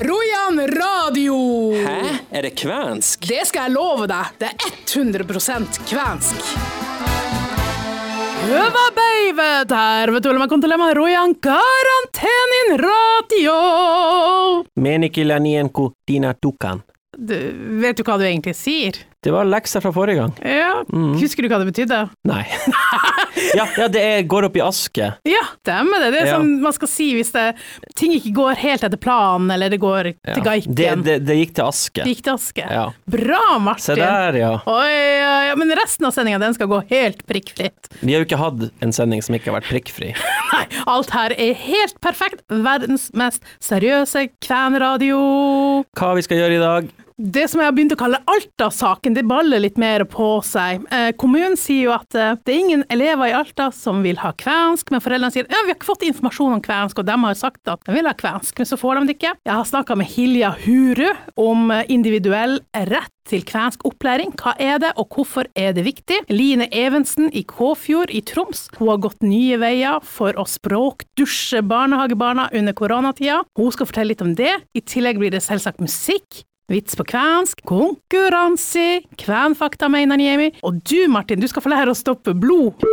Rojan 0.00 0.60
radio! 0.78 1.34
Hæ? 1.74 2.18
Er 2.30 2.42
det 2.42 2.54
kvensk? 2.54 3.24
Det 3.26 3.40
skal 3.48 3.66
jeg 3.66 3.72
love 3.74 4.06
deg. 4.06 4.28
Det 4.38 4.50
er 4.54 4.74
100% 4.86 5.80
kvensk. 5.90 6.52
Hyvä 8.46 8.84
päivä! 8.94 9.64
Tervetuloa 9.66 10.46
kuuntelemaan 10.48 10.96
Rojan 10.96 11.34
karantenin 11.34 12.78
radio! 12.78 13.58
Menikilanienko 14.76 15.90
dina 16.06 16.34
tukan. 16.34 16.82
Du, 17.18 17.34
vet 17.82 17.98
du 17.98 18.04
hva 18.06 18.18
du 18.18 18.24
egentlig 18.24 18.54
sier? 18.54 18.94
Det 19.24 19.32
var 19.34 19.48
lekser 19.50 19.82
fra 19.82 19.90
forrige 19.90 20.20
gang. 20.20 20.32
Ja, 20.46 20.84
Husker 21.18 21.42
du 21.42 21.48
hva 21.50 21.58
det 21.58 21.66
betydde? 21.72 21.96
Nei. 22.28 22.44
ja, 23.58 23.64
ja, 23.76 23.88
det 23.90 23.98
er 23.98 24.20
går 24.30 24.46
opp 24.46 24.58
i 24.58 24.62
aske. 24.62 25.08
Ja, 25.26 25.40
stemmer 25.58 26.04
det. 26.04 26.10
Det 26.14 26.20
er 26.20 26.28
Ja. 26.28 26.36
sånn 26.36 26.52
man 26.62 26.72
skal 26.76 26.90
si 26.92 27.08
hvis 27.16 27.32
det, 27.34 27.48
ting 27.98 28.12
ikke 28.14 28.30
går 28.36 28.60
helt 28.62 28.84
etter 28.86 29.00
planen, 29.02 29.50
eller 29.50 29.72
det 29.74 29.80
går 29.82 30.12
Ja. 30.12 30.34
til 30.36 30.44
gaiken. 30.46 30.74
Det, 30.78 30.92
det, 31.02 31.16
det 31.26 31.36
gikk 31.40 31.54
til 31.58 31.64
aske. 31.66 32.04
Det 32.06 32.12
gikk 32.14 32.22
til 32.28 32.34
aske. 32.36 32.68
Ja. 32.70 32.84
Bra, 33.10 33.40
Martin. 33.58 33.88
Se 33.88 33.96
der, 33.98 34.38
ja. 34.38 34.52
Oi, 34.70 35.56
men 35.58 35.74
resten 35.80 36.06
av 36.06 36.14
sendinga 36.14 36.38
den 36.44 36.54
skal 36.54 36.70
gå 36.70 36.78
helt 36.94 37.26
prikkfritt. 37.26 37.90
Vi 38.00 38.14
har 38.14 38.22
jo 38.22 38.28
ikke 38.28 38.38
hatt 38.38 38.68
en 38.86 38.94
sending 38.94 39.24
som 39.26 39.34
ikke 39.34 39.50
har 39.50 39.58
vært 39.58 39.70
prikkfri. 39.72 40.12
Nei, 40.54 40.62
alt 40.86 41.10
her 41.16 41.34
er 41.34 41.58
helt 41.66 41.98
perfekt. 42.06 42.46
Verdens 42.48 43.10
mest 43.18 43.42
seriøse 43.66 44.28
kvenradio. 44.46 45.18
Hva 45.98 46.14
vi 46.14 46.22
skal 46.22 46.38
gjøre 46.44 46.54
i 46.60 46.62
dag? 46.62 46.94
Det 47.18 47.48
som 47.50 47.58
jeg 47.58 47.66
har 47.66 47.74
begynt 47.74 47.92
å 47.96 47.98
kalle 47.98 48.20
Alta-saken, 48.30 49.16
det 49.16 49.24
baller 49.26 49.58
litt 49.58 49.78
mer 49.80 50.04
på 50.06 50.36
seg. 50.46 50.84
Eh, 50.94 51.08
kommunen 51.18 51.56
sier 51.58 51.88
jo 51.88 51.94
at 51.96 52.14
eh, 52.14 52.36
det 52.46 52.52
er 52.54 52.60
ingen 52.62 52.84
elever 52.94 53.32
i 53.32 53.34
Alta 53.34 53.72
som 53.74 54.04
vil 54.06 54.20
ha 54.22 54.30
kvensk, 54.38 54.92
men 54.94 55.02
foreldrene 55.02 55.34
sier 55.34 55.48
ja, 55.50 55.64
vi 55.66 55.72
har 55.72 55.74
ikke 55.80 55.88
fått 55.88 56.06
informasjon 56.06 56.54
om 56.54 56.62
kvensk, 56.62 57.02
og 57.02 57.08
de 57.08 57.16
har 57.24 57.40
sagt 57.40 57.66
at 57.74 57.82
de 57.88 57.96
vil 57.96 58.06
ha 58.06 58.14
kvensk, 58.14 58.62
men 58.62 58.70
så 58.70 58.78
får 58.78 59.00
de 59.00 59.08
det 59.08 59.16
ikke. 59.18 59.34
Jeg 59.50 59.56
har 59.58 59.66
snakka 59.66 59.98
med 59.98 60.12
Hilja 60.12 60.52
Huru 60.62 61.08
om 61.42 61.72
eh, 61.74 61.90
individuell 61.90 62.60
rett 62.86 63.14
til 63.28 63.42
kvensk 63.50 63.82
opplæring. 63.90 64.30
Hva 64.38 64.54
er 64.62 64.78
det, 64.82 64.94
og 64.94 65.10
hvorfor 65.18 65.50
er 65.58 65.74
det 65.74 65.88
viktig? 65.88 66.20
Line 66.30 66.68
Evensen 66.70 67.32
i 67.34 67.42
Kåfjord 67.42 68.14
i 68.14 68.22
Troms, 68.22 68.68
hun 68.78 68.92
har 68.92 69.02
gått 69.04 69.26
nye 69.26 69.58
veier 69.58 69.98
for 70.06 70.38
å 70.38 70.46
språkdusje 70.48 71.66
barnehagebarna 71.66 72.46
under 72.54 72.78
koronatida. 72.78 73.42
Hun 73.58 73.74
skal 73.74 73.90
fortelle 73.90 74.14
litt 74.14 74.24
om 74.24 74.36
det. 74.38 74.54
I 74.70 74.84
tillegg 74.86 75.18
blir 75.18 75.34
det 75.34 75.42
selvsagt 75.44 75.82
musikk. 75.82 76.44
Vits 76.68 76.96
på 76.96 77.04
kvensk, 77.08 77.62
konkurranse, 77.64 79.00
kvenfakta 79.16 79.88
med 79.88 80.04
Einar 80.04 80.18
Niemi. 80.20 80.50
Og 80.62 80.82
du, 80.84 81.08
Martin, 81.08 81.40
du 81.40 81.48
skal 81.48 81.64
få 81.64 81.72
lære 81.72 81.94
å 81.94 81.96
stoppe 81.96 82.34
blod. 82.36 82.84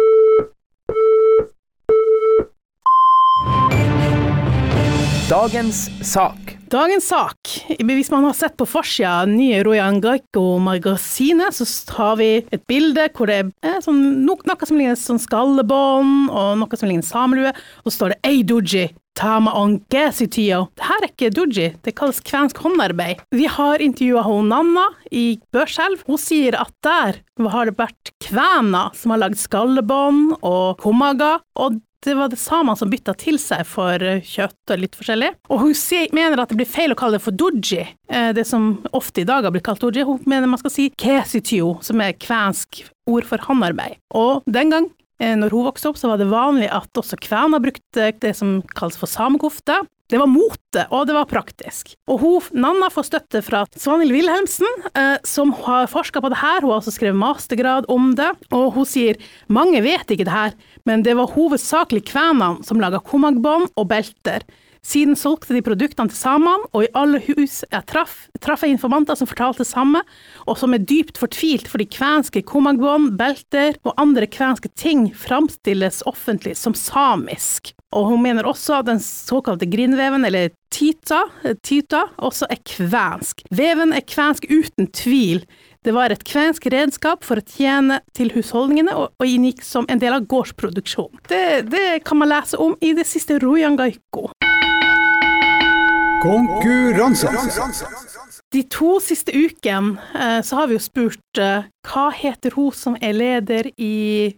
Dagens 5.28 5.90
sak. 6.08 6.55
Dagens 6.71 7.08
sak. 7.08 7.38
Hvis 7.77 8.09
man 8.09 8.23
har 8.25 8.33
sett 8.33 8.55
på 8.58 8.66
forsida 8.66 9.11
av 9.21 9.30
nye 9.30 9.61
Royan 9.63 9.99
Gaiko-magasinet, 10.02 11.53
så 11.53 11.66
har 11.99 12.17
vi 12.17 12.30
et 12.41 12.66
bilde 12.66 13.05
hvor 13.13 13.30
det 13.30 13.39
er 13.61 13.81
sånn, 13.85 14.25
noe 14.25 14.57
som 14.66 14.80
ligner 14.80 14.97
sånn 14.97 15.22
skallebånd, 15.22 16.31
og 16.33 16.57
noe 16.61 16.80
som 16.80 16.89
ligner 16.89 17.05
samelue, 17.05 17.53
og 17.83 17.91
så 17.91 17.97
står 17.99 18.16
det 18.16 18.22
Ei 18.31 18.45
doji'. 18.47 18.88
Tama 19.16 19.53
onke 19.55 20.09
sitio. 20.11 20.66
Det 20.75 20.83
her 20.89 21.05
er 21.05 21.07
ikke 21.07 21.30
doji, 21.31 21.69
det 21.85 21.94
kalles 21.95 22.17
kvensk 22.19 22.57
håndarbeid. 22.59 23.22
Vi 23.31 23.45
har 23.47 23.79
intervjua 23.79 24.25
Nanna 24.44 24.89
i 25.07 25.39
Børselv. 25.55 26.03
Hun 26.03 26.19
sier 26.19 26.57
at 26.59 26.73
der 26.83 27.22
har 27.39 27.69
det 27.69 27.77
vært 27.79 28.11
kvener 28.19 28.91
som 28.91 29.13
har 29.13 29.22
lagd 29.23 29.39
skallebånd 29.39 30.35
og 30.41 30.83
komaga, 30.83 31.38
og 31.55 31.79
det 32.09 32.16
var 32.20 32.30
det 32.31 32.39
samene 32.42 32.78
som 32.80 32.92
bytta 32.92 33.16
til 33.20 33.38
seg 33.42 33.66
for 33.67 34.02
eh, 34.03 34.23
kjøtt 34.25 34.73
og 34.73 34.81
litt 34.81 34.98
forskjellig. 34.98 35.31
Og 35.50 35.64
hun 35.64 35.73
mener 36.16 36.42
at 36.42 36.52
det 36.52 36.59
blir 36.59 36.70
feil 36.70 36.94
å 36.94 37.00
kalle 37.00 37.20
det 37.20 37.25
for 37.25 37.36
doji, 37.36 37.86
eh, 38.09 38.30
det 38.36 38.45
som 38.50 38.75
ofte 38.95 39.23
i 39.23 39.28
dag 39.28 39.45
har 39.47 39.56
blitt 39.56 39.66
kalt 39.67 39.84
doji. 39.84 40.06
Hun 40.06 40.22
mener 40.30 40.50
man 40.52 40.62
skal 40.62 40.74
si 40.74 40.90
kesitio, 41.02 41.78
som 41.85 42.03
er 42.03 42.18
kvensk 42.18 42.84
ord 43.09 43.28
for 43.29 43.41
håndarbeid. 43.47 44.00
Og 44.18 44.46
den 44.50 44.74
gang, 44.74 44.90
eh, 45.19 45.35
når 45.35 45.53
hun 45.56 45.68
vokste 45.69 45.91
opp, 45.91 46.00
så 46.02 46.12
var 46.12 46.22
det 46.22 46.31
vanlig 46.31 46.69
at 46.74 47.02
også 47.02 47.19
kvener 47.22 47.63
brukte 47.63 48.12
det 48.22 48.35
som 48.38 48.62
kalles 48.75 48.97
for 49.00 49.09
samekofte. 49.09 49.81
Det 50.11 50.19
var 50.21 50.29
mote, 50.29 50.83
og 50.93 51.07
det 51.09 51.16
var 51.16 51.25
praktisk. 51.25 51.95
Og 52.11 52.19
hun, 52.21 52.49
Nanna 52.61 52.91
får 52.93 53.07
støtte 53.07 53.41
fra 53.41 53.63
Svanhild 53.73 54.13
Wilhelmsen, 54.13 54.83
eh, 54.93 55.16
som 55.25 55.53
har 55.66 55.89
forska 55.89 56.21
på 56.21 56.29
det 56.29 56.41
her. 56.43 56.61
Hun 56.61 56.75
har 56.75 56.83
også 56.83 56.93
skrevet 56.93 57.17
mastergrad 57.17 57.89
om 57.89 58.11
det. 58.17 58.29
Og 58.53 58.75
hun 58.75 58.85
sier 58.85 59.17
mange 59.49 59.81
vet 59.81 60.13
ikke 60.13 60.27
det 60.27 60.35
her, 60.35 60.53
men 60.85 61.01
det 61.05 61.17
var 61.17 61.33
hovedsakelig 61.33 62.03
kvenene 62.11 62.61
som 62.67 62.81
laga 62.81 63.01
komagbånd 63.01 63.71
og 63.73 63.89
belter. 63.89 64.45
Siden 64.85 65.17
solgte 65.17 65.55
de 65.55 65.63
produktene 65.66 66.11
til 66.11 66.19
samene, 66.19 66.67
og 66.69 66.85
i 66.85 66.91
alle 66.93 67.17
hus 67.25 67.63
jeg 67.63 67.85
traff, 67.89 68.27
traff 68.37 68.61
jeg 68.61 68.75
informanter 68.75 69.17
som 69.17 69.29
fortalte 69.29 69.63
det 69.63 69.72
samme, 69.72 70.03
og 70.45 70.59
som 70.61 70.75
er 70.77 70.85
dypt 70.85 71.17
fortvilt 71.17 71.72
fordi 71.72 71.87
kvenske 71.89 72.45
komagbånd, 72.45 73.16
belter 73.17 73.79
og 73.81 73.97
andre 74.01 74.29
kvenske 74.29 74.69
ting 74.77 75.07
framstilles 75.17 76.03
offentlig 76.05 76.53
som 76.61 76.77
samisk. 76.77 77.73
Og 77.95 78.09
hun 78.11 78.23
mener 78.25 78.47
også 78.47 78.81
at 78.81 78.89
den 78.89 79.00
såkalte 79.00 79.67
grindveven, 79.72 80.28
eller 80.28 80.51
tita, 80.73 81.23
tita, 81.63 82.06
også 82.17 82.50
er 82.51 82.59
kvensk. 82.67 83.45
Veven 83.56 83.95
er 83.95 84.03
kvensk 84.03 84.50
uten 84.51 84.89
tvil. 84.91 85.45
Det 85.85 85.94
var 85.95 86.11
et 86.11 86.25
kvensk 86.28 86.67
redskap 86.73 87.23
for 87.23 87.39
å 87.39 87.45
tjene 87.45 88.01
til 88.17 88.34
husholdningene, 88.35 88.95
og, 89.00 89.13
og 89.22 89.29
inngikk 89.29 89.63
som 89.63 89.88
en 89.88 90.01
del 90.01 90.17
av 90.17 90.28
gårdsproduksjonen. 90.28 91.23
Det, 91.29 91.45
det 91.72 92.01
kan 92.07 92.19
man 92.19 92.34
lese 92.34 92.59
om 92.59 92.75
i 92.84 92.91
det 92.97 93.07
siste 93.07 93.39
Rojangaiko. 93.39 94.28
Konkurranse. 96.25 97.29
De 98.51 98.63
to 98.72 98.97
siste 99.03 99.31
ukene 99.35 100.00
eh, 100.16 100.39
så 100.45 100.59
har 100.59 100.67
vi 100.69 100.78
jo 100.78 100.84
spurt 100.84 101.39
eh, 101.41 101.67
hva 101.85 102.07
heter 102.16 102.55
hun 102.57 102.73
som 102.75 102.95
er 103.03 103.16
leder 103.16 103.69
i 103.78 104.34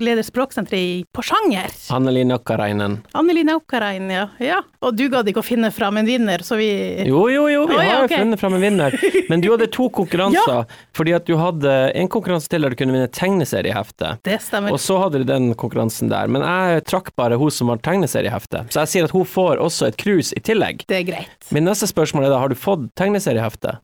leder 0.00 0.22
språksenteret 0.22 0.78
i 0.78 1.04
Porsanger? 1.12 1.72
Anneli 1.90 2.24
Nokkarainen. 2.24 2.98
Anneli 3.12 3.44
Naukarain, 3.44 4.10
ja. 4.10 4.28
ja. 4.38 4.60
Og 4.80 4.96
du 4.96 5.04
gadd 5.12 5.28
ikke 5.28 5.42
å 5.42 5.46
finne 5.46 5.70
fram 5.74 5.98
en 6.00 6.08
vinner, 6.08 6.44
så 6.46 6.56
vi 6.60 6.70
Jo, 7.08 7.26
jo, 7.32 7.46
jo, 7.52 7.64
vi 7.70 7.76
oh, 7.76 7.82
ja, 7.82 7.96
har 7.96 8.04
jo 8.04 8.08
ok. 8.10 8.14
funnet 8.24 8.40
fram 8.40 8.56
en 8.56 8.64
vinner. 8.64 8.96
Men 9.28 9.44
du 9.44 9.50
hadde 9.52 9.68
to 9.74 9.88
konkurranser, 9.94 10.64
fordi 10.96 11.16
at 11.16 11.28
du 11.28 11.34
hadde 11.40 11.74
en 11.98 12.10
konkurranse 12.12 12.50
til 12.52 12.64
der 12.64 12.74
du 12.74 12.78
kunne 12.80 12.96
vinne 12.96 13.10
tegneseriehefte. 13.12 14.16
Det 14.26 14.38
stemmer. 14.44 14.74
Og 14.74 14.80
så 14.82 14.98
hadde 15.02 15.22
du 15.22 15.28
den 15.28 15.52
konkurransen 15.58 16.12
der, 16.12 16.30
men 16.32 16.46
jeg 16.46 16.86
trakk 16.88 17.12
bare 17.18 17.38
hun 17.40 17.52
som 17.52 17.72
har 17.72 17.82
tegneseriehefte. 17.84 18.66
Så 18.72 18.84
jeg 18.84 18.94
sier 18.94 19.10
at 19.10 19.16
hun 19.16 19.28
får 19.28 19.62
også 19.62 19.90
et 19.90 20.00
cruise 20.00 20.32
i 20.36 20.44
tillegg. 20.44 20.86
Det 20.88 21.02
er 21.02 21.06
greit. 21.08 21.52
Min 21.54 21.68
neste 21.68 21.88
spørsmål 21.90 22.28
er 22.28 22.34
da, 22.34 22.42
har 22.42 22.52
du 22.52 22.58
fått 22.58 22.88
tegneseriehefte? 22.98 23.78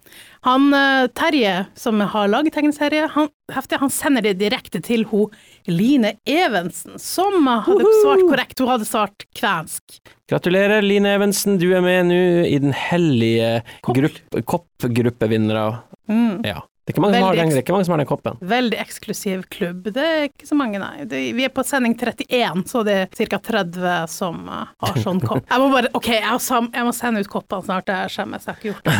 Han 0.47 0.69
eh, 0.75 1.07
Terje, 1.19 1.55
som 1.75 2.01
har 2.01 2.29
laget 2.31 2.55
tegneserie, 2.55 3.09
han, 3.15 3.29
han 3.51 3.91
sender 3.91 4.23
det 4.23 4.37
direkte 4.39 4.81
til 4.85 5.03
hun 5.11 5.33
Line 5.67 6.15
Evensen, 6.29 6.99
som 7.03 7.47
hadde 7.49 7.91
svart 8.03 8.23
korrekt. 8.29 8.61
Hun 8.63 8.71
hadde 8.71 8.87
svart 8.89 9.27
kvensk. 9.37 9.99
Gratulerer, 10.31 10.85
Line 10.85 11.15
Evensen, 11.17 11.59
du 11.59 11.71
er 11.75 11.83
med 11.85 12.11
nå 12.11 12.21
i 12.47 12.59
den 12.63 12.75
hellige 12.77 13.63
Kopp. 13.83 13.97
grupp- 13.99 14.43
koppgruppevinnere. 14.47 15.81
Mm. 16.09 16.45
Ja. 16.47 16.63
Det 16.89 16.95
er 16.95 16.97
ikke 16.97 17.03
mange 17.05 17.19
som 17.19 17.27
har 17.29 17.37
den, 17.37 17.51
det 17.53 17.59
er 17.59 17.65
ikke 17.67 17.75
mange 17.75 17.85
som 17.85 17.93
har 17.93 18.01
den 18.01 18.09
koppen. 18.09 18.37
Veldig 18.49 18.77
eksklusiv 18.81 19.43
klubb. 19.53 19.89
Det 19.93 20.05
er 20.09 20.23
ikke 20.31 20.47
så 20.49 20.57
mange, 20.57 20.79
nei. 20.81 21.05
Det, 21.11 21.19
vi 21.37 21.45
er 21.45 21.51
på 21.53 21.61
sending 21.69 21.93
31, 22.01 22.63
så 22.71 22.81
det 22.87 22.95
er 23.03 23.29
ca. 23.29 23.39
30 23.45 24.07
som 24.09 24.39
uh, 24.49 24.63
har 24.87 24.97
sånn 25.05 25.21
kopp. 25.21 25.45
Jeg 25.45 25.61
må 25.61 25.67
bare 25.75 25.91
OK, 25.99 26.09
jeg, 26.15 26.39
sam, 26.41 26.71
jeg 26.73 26.87
må 26.89 26.95
sende 26.97 27.21
ut 27.21 27.29
koppene 27.29 27.67
snart. 27.67 27.85
Det 27.91 27.99
skjemmes, 28.15 28.49
jeg 28.49 28.55
har 28.55 28.59
ikke 28.63 28.73
gjort 28.73 28.89
det. 28.89 28.97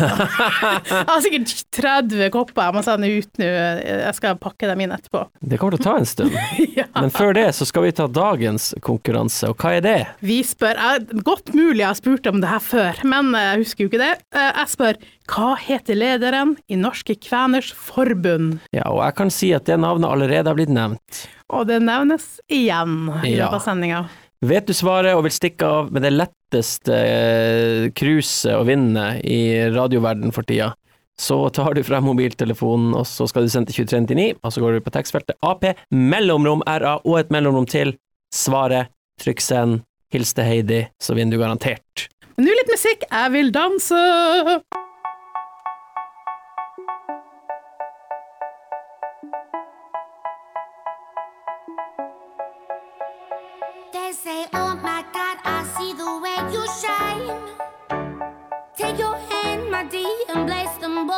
Jeg 0.99 1.09
har 1.09 1.23
sikkert 1.25 1.55
30 1.79 2.29
kopper 2.33 2.67
jeg 2.67 2.75
må 2.75 2.81
sende 2.85 3.09
ut 3.09 3.39
nå. 3.41 3.47
Jeg 3.49 4.15
skal 4.17 4.37
pakke 4.41 4.69
dem 4.69 4.81
inn 4.85 4.93
etterpå. 4.93 5.23
Det 5.41 5.57
kommer 5.61 5.75
til 5.77 5.81
å 5.81 5.87
ta 5.89 5.95
en 6.03 6.07
stund. 6.09 6.37
Ja. 6.79 6.85
Men 6.93 7.09
før 7.11 7.33
det 7.35 7.47
så 7.57 7.65
skal 7.67 7.83
vi 7.87 7.91
ta 7.97 8.05
dagens 8.11 8.69
konkurranse, 8.85 9.49
og 9.49 9.57
hva 9.59 9.73
er 9.79 9.81
det? 9.83 9.97
Vi 10.23 10.37
spør 10.45 10.77
jeg, 10.77 11.21
Godt 11.25 11.49
mulig 11.55 11.81
jeg 11.81 11.87
har 11.89 11.97
spurt 11.97 12.27
om 12.29 12.37
det 12.43 12.51
her 12.51 12.61
før, 12.63 13.01
men 13.09 13.33
jeg 13.35 13.63
husker 13.63 13.83
jo 13.85 13.89
ikke 13.91 14.01
det. 14.03 14.11
Eh, 14.35 14.51
Jeg 14.59 14.71
spør 14.75 14.99
hva 15.29 15.53
heter 15.61 15.97
lederen 15.97 16.55
i 16.71 16.77
Norske 16.79 17.15
Kveners 17.21 17.69
Forbund? 17.75 18.59
Ja, 18.75 18.87
og 18.89 19.03
jeg 19.03 19.15
kan 19.19 19.29
si 19.33 19.51
at 19.55 19.67
det 19.69 19.77
navnet 19.81 20.09
allerede 20.09 20.49
har 20.49 20.57
blitt 20.57 20.73
nevnt. 20.73 21.23
Og 21.53 21.67
det 21.69 21.79
nevnes 21.85 22.39
igjen 22.49 23.07
i 23.23 23.35
Ja. 23.35 23.45
løpet 23.45 23.59
av 23.59 23.63
sendinga. 23.67 24.01
Vet 24.41 24.65
du 24.69 24.73
svaret 24.73 25.15
og 25.17 25.23
vil 25.25 25.31
stikke 25.35 25.67
av 25.67 25.91
med 25.91 26.01
det 26.05 26.13
letteste 26.15 26.95
eh, 26.95 27.89
cruiset 27.91 28.55
å 28.55 28.63
vinne 28.65 29.19
i 29.21 29.69
radioverden 29.69 30.31
for 30.31 30.43
tida, 30.47 30.73
så 31.19 31.49
tar 31.51 31.73
du 31.75 31.83
frem 31.83 32.05
mobiltelefonen, 32.07 32.93
og 32.95 33.03
så 33.05 33.27
skal 33.27 33.43
du 33.43 33.49
sende 33.51 33.67
til 33.73 33.83
2399, 33.85 34.37
og 34.41 34.53
så 34.55 34.61
går 34.63 34.77
du 34.77 34.85
på 34.85 34.93
tekstfeltet 34.95 35.35
AP, 35.43 35.73
mellomrom 35.91 36.63
RA 36.65 36.95
og 37.03 37.19
et 37.19 37.29
mellomrom 37.35 37.67
til. 37.67 37.97
Svaret, 38.33 38.87
trykk 39.19 39.41
send, 39.43 39.81
hils 40.13 40.31
til 40.33 40.47
Heidi, 40.47 40.87
så 41.03 41.13
vinner 41.17 41.35
du 41.35 41.43
garantert. 41.43 42.07
Men 42.37 42.47
nå 42.47 42.55
litt 42.55 42.71
musikk. 42.71 43.03
Jeg 43.11 43.35
vil 43.35 43.51
danse! 43.51 43.99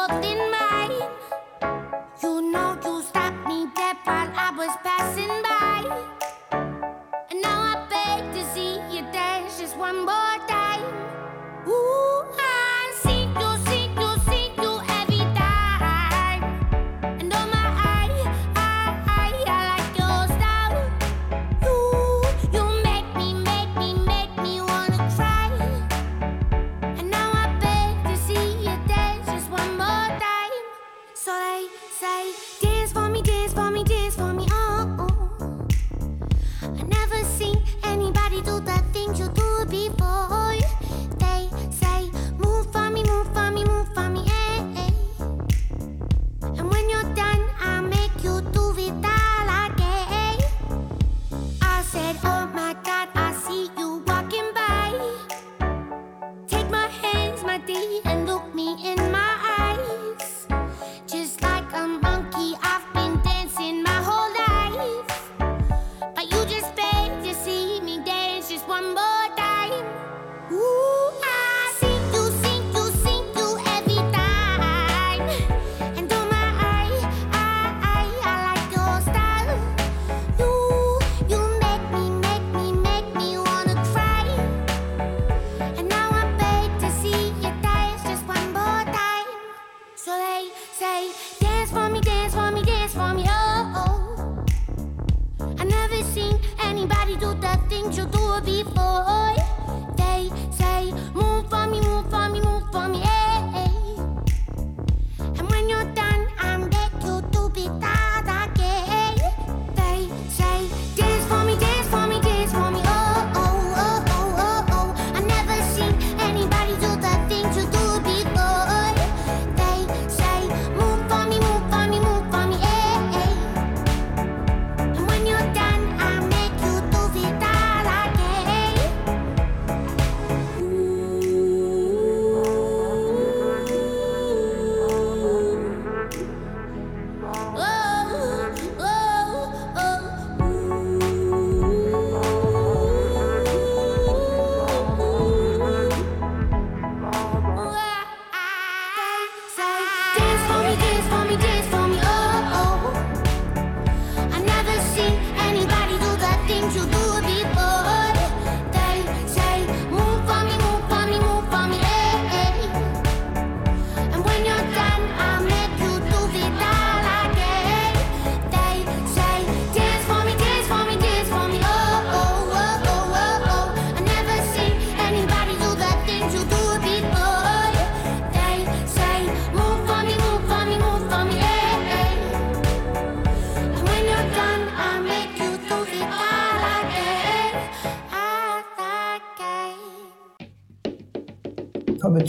todo 0.07 0.50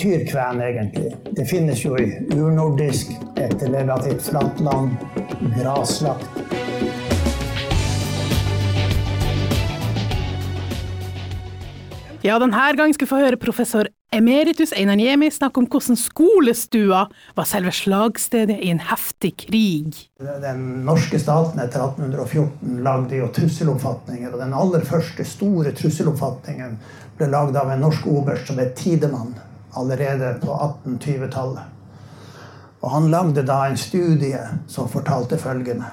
betyr 0.03 0.27
kven 0.27 0.61
egentlig? 0.61 1.15
Det 1.31 1.45
finnes 1.47 1.85
jo 1.85 1.95
i 1.97 2.09
urnordisk, 2.35 3.13
et 3.39 3.63
relativt 3.63 4.23
flatt 4.23 4.61
land, 4.61 4.97
graslagt. 5.55 6.27
Ja, 12.23 12.39
denne 12.39 12.65
gangen 12.79 12.95
skal 12.95 13.07
vi 13.07 13.11
få 13.11 13.19
høre 13.19 13.39
professor 13.39 13.89
emeritus 14.15 14.71
Einar 14.75 14.99
Niemi 14.99 15.31
snakke 15.31 15.63
om 15.63 15.69
hvordan 15.71 15.99
skolestua 15.99 17.05
var 17.39 17.49
selve 17.51 17.73
slagstedet 17.75 18.59
i 18.59 18.71
en 18.75 18.83
heftig 18.83 19.33
krig. 19.45 20.03
Den 20.19 20.83
norske 20.87 21.19
staten 21.23 21.63
etter 21.63 21.83
1814 21.87 22.83
lagde 22.83 23.23
jo 23.23 23.31
trusselomfatninger, 23.39 24.35
og 24.35 24.43
den 24.43 24.59
aller 24.65 24.87
første 24.87 25.27
store 25.27 25.75
trusselomfatningen 25.79 26.77
ble 27.19 27.31
lagd 27.31 27.59
av 27.59 27.71
en 27.71 27.83
norsk 27.87 28.07
oberst 28.11 28.51
som 28.51 28.63
het 28.63 28.77
Tidemann, 28.79 29.35
allerede 29.77 30.35
på 30.43 30.55
1820-tallet. 30.55 31.63
Og 32.83 32.91
han 32.91 33.11
lagde 33.11 33.45
da 33.47 33.63
en 33.67 33.79
studie 33.79 34.41
som 34.69 34.89
fortalte 34.91 35.39
følgende. 35.39 35.87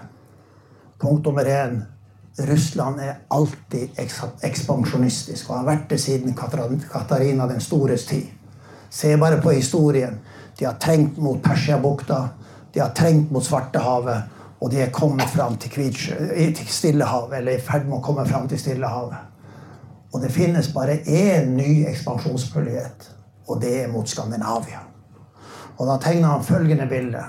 Punkt 1.00 1.26
nummer 1.26 1.46
én. 1.46 1.82
Russland 2.40 3.00
er 3.00 3.16
alltid 3.30 4.00
ekspansjonistisk 4.44 5.50
og 5.50 5.58
har 5.58 5.66
vært 5.66 5.90
det 5.90 6.00
siden 6.00 6.36
Katarina 6.36 7.48
den 7.48 7.62
stores 7.62 8.06
tid. 8.06 8.28
Se 8.90 9.18
bare 9.18 9.42
på 9.42 9.52
historien. 9.52 10.20
De 10.60 10.66
har 10.66 10.78
trengt 10.82 11.18
mot 11.18 11.44
Persiabukta, 11.44 12.30
de 12.74 12.80
har 12.80 12.94
trengt 12.96 13.32
mot 13.32 13.46
Svartehavet, 13.46 14.24
og 14.60 14.72
de 14.72 14.82
er 14.82 14.92
kommet 14.92 15.30
fram 15.30 15.56
til, 15.58 15.94
til 16.56 16.68
Stillehavet, 16.68 17.38
eller 17.38 17.52
er 17.52 17.62
i 17.62 17.64
ferd 17.64 17.86
med 17.88 18.00
å 18.00 18.04
komme 18.04 18.26
fram 18.28 18.48
til 18.48 18.60
Stillehavet. 18.60 19.16
Og 20.14 20.22
det 20.22 20.32
finnes 20.34 20.72
bare 20.74 20.98
én 21.06 21.54
ny 21.56 21.86
ekspansjonsmulighet, 21.88 23.10
og 23.50 23.62
det 23.62 23.74
er 23.84 23.92
mot 23.92 24.10
Skandinavia. 24.10 24.84
Og 25.80 25.88
da 25.88 25.98
tegner 26.04 26.28
han 26.28 26.44
følgende 26.44 26.88
bilde. 26.90 27.24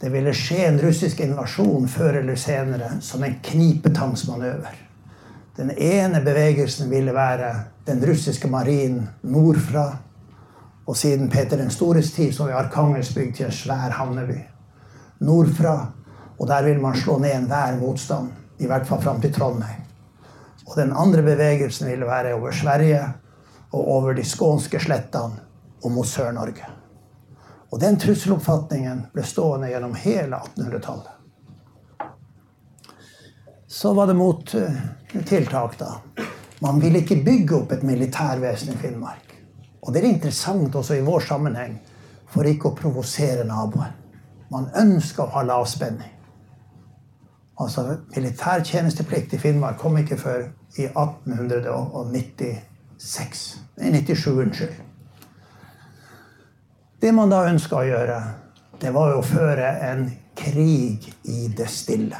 Det 0.00 0.10
ville 0.12 0.34
skje 0.34 0.66
en 0.68 0.80
russisk 0.82 1.20
invasjon 1.24 1.88
før 1.90 2.20
eller 2.20 2.38
senere 2.38 2.98
som 3.02 3.24
en 3.24 3.38
knipetangsmanøver. 3.42 4.76
Den 5.58 5.72
ene 5.74 6.20
bevegelsen 6.22 6.90
ville 6.90 7.14
være 7.14 7.50
den 7.86 8.04
russiske 8.06 8.50
marinen 8.50 9.08
nordfra. 9.22 9.88
Og 10.86 10.96
siden 10.96 11.30
Peter 11.30 11.58
den 11.58 11.70
stores 11.70 12.12
tid 12.14 12.32
så 12.32 12.46
er 12.48 12.60
Arkangels 12.60 13.10
bygd 13.14 13.34
til 13.36 13.48
en 13.48 13.52
svær 13.52 13.94
havneby. 13.98 14.38
Nordfra. 15.20 15.76
Og 16.38 16.46
der 16.46 16.62
vil 16.62 16.80
man 16.80 16.96
slå 16.96 17.18
ned 17.18 17.34
enhver 17.34 17.80
motstand. 17.80 18.28
I 18.58 18.66
hvert 18.66 18.86
fall 18.86 19.02
fram 19.02 19.20
til 19.20 19.34
Trondheim. 19.34 19.82
Og 20.66 20.76
den 20.76 20.92
andre 20.92 21.22
bevegelsen 21.22 21.90
ville 21.90 22.06
være 22.06 22.34
over 22.34 22.50
Sverige 22.50 23.02
og 23.70 23.90
over 23.96 24.14
de 24.14 24.24
skånske 24.24 24.80
slettene 24.80 25.44
og 25.82 25.92
mot 25.92 26.08
Sør-Norge. 26.08 26.66
Og 27.68 27.80
den 27.80 27.98
trusseloppfatningen 28.00 29.06
ble 29.12 29.24
stående 29.28 29.68
gjennom 29.70 29.94
hele 30.00 30.40
1800-tallet. 30.40 31.14
Så 33.68 33.92
var 33.94 34.08
det 34.08 34.16
mot 34.16 34.54
eh, 34.54 34.78
tiltak, 35.28 35.76
da. 35.78 36.00
Man 36.64 36.80
ville 36.80 37.02
ikke 37.04 37.20
bygge 37.22 37.56
opp 37.58 37.72
et 37.72 37.84
militærvesen 37.86 38.72
i 38.72 38.78
Finnmark. 38.80 39.34
Og 39.84 39.92
det 39.92 40.00
er 40.00 40.08
interessant 40.08 40.74
også 40.74 40.96
i 40.96 41.04
vår 41.04 41.20
sammenheng. 41.28 41.78
for 42.28 42.44
ikke 42.44 42.68
å 42.68 42.76
provosere 42.76 43.44
naboen. 43.48 43.94
Man 44.52 44.66
ønska 44.76 45.22
å 45.22 45.30
ha 45.32 45.42
lavspenning. 45.48 46.10
Altså, 47.58 47.96
Militærtjenesteplikt 48.16 49.32
i 49.32 49.38
Finnmark 49.38 49.78
kom 49.80 49.96
ikke 49.96 50.18
før 50.20 50.42
i 50.76 50.90
1896. 52.98 53.56
Nei, 53.76 53.90
97, 53.92 54.40
unnskyld. 54.42 54.74
Det 57.00 57.12
man 57.14 57.30
da 57.30 57.44
ønska 57.46 57.78
å 57.78 57.86
gjøre, 57.86 58.16
det 58.82 58.90
var 58.94 59.12
jo 59.12 59.20
å 59.20 59.26
føre 59.26 59.68
en 59.86 60.08
krig 60.38 61.06
i 61.30 61.46
det 61.54 61.68
stille. 61.70 62.18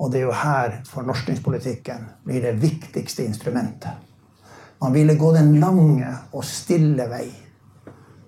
Og 0.00 0.10
det 0.10 0.22
er 0.22 0.24
jo 0.24 0.32
her 0.34 0.78
fornorskningspolitikken 0.88 2.08
blir 2.24 2.42
det 2.42 2.56
viktigste 2.62 3.26
instrumentet. 3.28 3.92
Man 4.80 4.96
ville 4.96 5.14
gå 5.14 5.30
den 5.36 5.60
lange 5.60 6.08
og 6.32 6.44
stille 6.48 7.06
vei. 7.12 7.28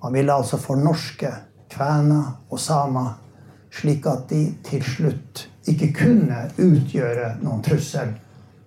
Man 0.04 0.12
ville 0.12 0.36
altså 0.36 0.60
fornorske 0.60 1.32
kvener 1.72 2.28
og 2.52 2.60
samer, 2.60 3.16
slik 3.72 4.06
at 4.06 4.28
de 4.30 4.44
til 4.62 4.84
slutt 4.86 5.46
ikke 5.72 5.90
kunne 5.96 6.44
utgjøre 6.60 7.38
noen 7.40 7.64
trussel 7.64 8.12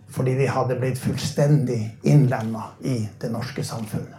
fordi 0.10 0.36
de 0.40 0.48
hadde 0.48 0.78
blitt 0.80 1.00
fullstendig 1.00 1.82
innlemma 2.08 2.64
i 2.84 3.02
det 3.20 3.30
norske 3.32 3.64
samfunnet. 3.64 4.16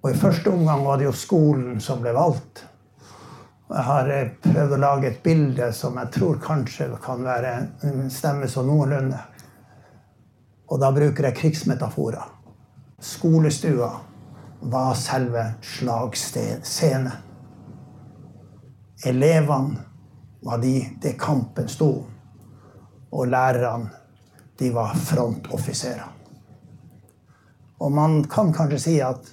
Og 0.00 0.10
I 0.10 0.18
første 0.18 0.50
omgang 0.50 0.84
var 0.84 0.98
det 0.98 1.06
jo 1.06 1.14
skolen 1.16 1.80
som 1.80 2.00
ble 2.00 2.12
valgt. 2.16 2.64
Jeg 3.70 3.86
har 3.86 4.08
eh, 4.10 4.30
prøvd 4.42 4.74
å 4.74 4.80
lage 4.80 5.10
et 5.10 5.20
bilde 5.22 5.68
som 5.76 5.98
jeg 6.00 6.10
tror 6.16 6.40
kanskje 6.42 6.88
kan 7.04 7.22
være 7.22 7.52
stemme 8.10 8.48
så 8.50 8.64
noenlunde. 8.66 9.20
Og 10.70 10.80
da 10.80 10.90
bruker 10.94 11.28
jeg 11.28 11.38
krigsmetaforer. 11.38 12.24
Skolestua 13.00 13.90
var 14.72 14.94
selve 14.98 15.44
slagscenen. 15.62 17.12
Elevene 19.06 19.78
var 20.44 20.58
de 20.60 20.74
det 21.02 21.14
kampen 21.20 21.68
sto 21.68 21.88
om. 22.02 22.10
Og 23.10 23.26
lærerne, 23.26 23.90
de 24.60 24.70
var 24.70 24.94
frontoffiserer. 24.94 26.08
Og 27.80 27.92
man 27.92 28.24
kan 28.28 28.52
kanskje 28.52 28.78
si 28.78 28.96
at 29.00 29.30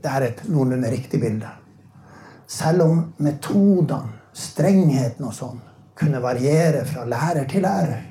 det 0.00 0.08
er 0.08 0.24
et 0.24 0.38
noenlunde 0.48 0.88
riktig 0.90 1.20
bilde. 1.20 1.48
Selv 2.48 2.86
om 2.86 3.02
metodene, 3.20 4.16
strengheten 4.32 5.26
og 5.28 5.34
sånn, 5.36 5.60
kunne 6.00 6.22
variere 6.24 6.86
fra 6.88 7.04
lærer 7.04 7.44
til 7.50 7.66
lærer, 7.66 8.06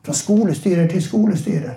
fra 0.00 0.14
skolestyrer 0.16 0.88
til 0.88 1.04
skolestyrer, 1.04 1.76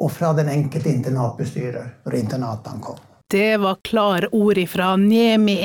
og 0.00 0.10
fra 0.10 0.32
den 0.32 0.48
enkelte 0.48 0.88
internatbestyrer 0.88 1.90
når 2.06 2.16
internatene 2.16 2.80
kom. 2.80 3.00
Det 3.28 3.60
var 3.60 3.82
klare 3.84 4.32
ord 4.32 4.58
fra 4.72 4.94
Niemi. 4.96 5.60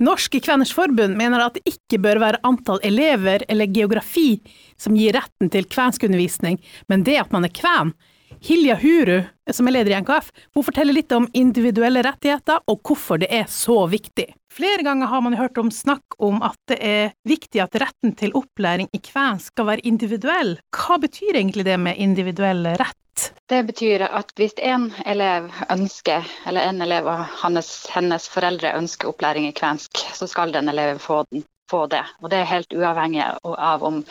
Norske 0.00 0.42
Kveners 0.44 0.74
Forbund 0.76 1.16
mener 1.16 1.40
at 1.40 1.54
det 1.56 1.72
ikke 1.72 2.02
bør 2.04 2.20
være 2.20 2.42
antall 2.44 2.82
elever 2.84 3.46
eller 3.48 3.70
geografi 3.72 4.42
som 4.76 4.96
gir 4.98 5.16
retten 5.16 5.48
til 5.52 5.64
kvenskundervisning, 5.72 6.58
men 6.92 7.04
det 7.06 7.16
at 7.22 7.32
man 7.32 7.48
er 7.48 7.54
kven. 7.56 7.94
Hilja 8.44 8.76
Huru, 8.76 9.22
som 9.48 9.70
er 9.70 9.78
leder 9.78 9.94
i 9.94 10.00
NKF, 10.02 10.28
hun 10.52 10.66
forteller 10.66 10.98
litt 10.98 11.14
om 11.16 11.28
individuelle 11.32 12.02
rettigheter 12.04 12.60
og 12.68 12.82
hvorfor 12.84 13.22
det 13.22 13.30
er 13.32 13.48
så 13.48 13.86
viktig. 13.88 14.28
Flere 14.52 14.84
ganger 14.84 15.08
har 15.08 15.24
man 15.24 15.38
hørt 15.38 15.56
om 15.60 15.72
snakk 15.72 16.18
om 16.20 16.42
at 16.44 16.58
det 16.68 16.76
er 16.84 17.16
viktig 17.28 17.64
at 17.64 17.80
retten 17.80 18.12
til 18.20 18.36
opplæring 18.36 18.92
i 18.92 19.00
kven 19.00 19.40
skal 19.40 19.70
være 19.70 19.88
individuell. 19.88 20.58
Hva 20.76 21.00
betyr 21.00 21.40
egentlig 21.40 21.64
det 21.64 21.80
med 21.80 21.96
individuell 21.96 22.66
rett? 22.76 23.00
Det 23.48 23.62
betyr 23.62 24.02
at 24.06 24.32
hvis 24.36 24.56
en 24.58 24.88
elev 25.06 25.52
ønsker, 25.70 26.24
eller 26.46 26.66
en 26.66 26.82
elev 26.82 27.06
og 27.08 27.22
hennes, 27.42 27.68
hennes 27.94 28.26
foreldre 28.28 28.74
ønsker 28.78 29.12
opplæring 29.12 29.46
i 29.48 29.54
kvensk, 29.56 30.02
så 30.14 30.26
skal 30.26 30.52
den 30.52 30.68
eleven 30.68 30.98
få, 30.98 31.22
den, 31.30 31.44
få 31.70 31.84
det. 31.92 32.02
Og 32.22 32.30
det 32.32 32.42
er 32.42 32.50
helt 32.50 32.74
uavhengig 32.74 33.22
av 33.44 33.86
om 33.86 34.02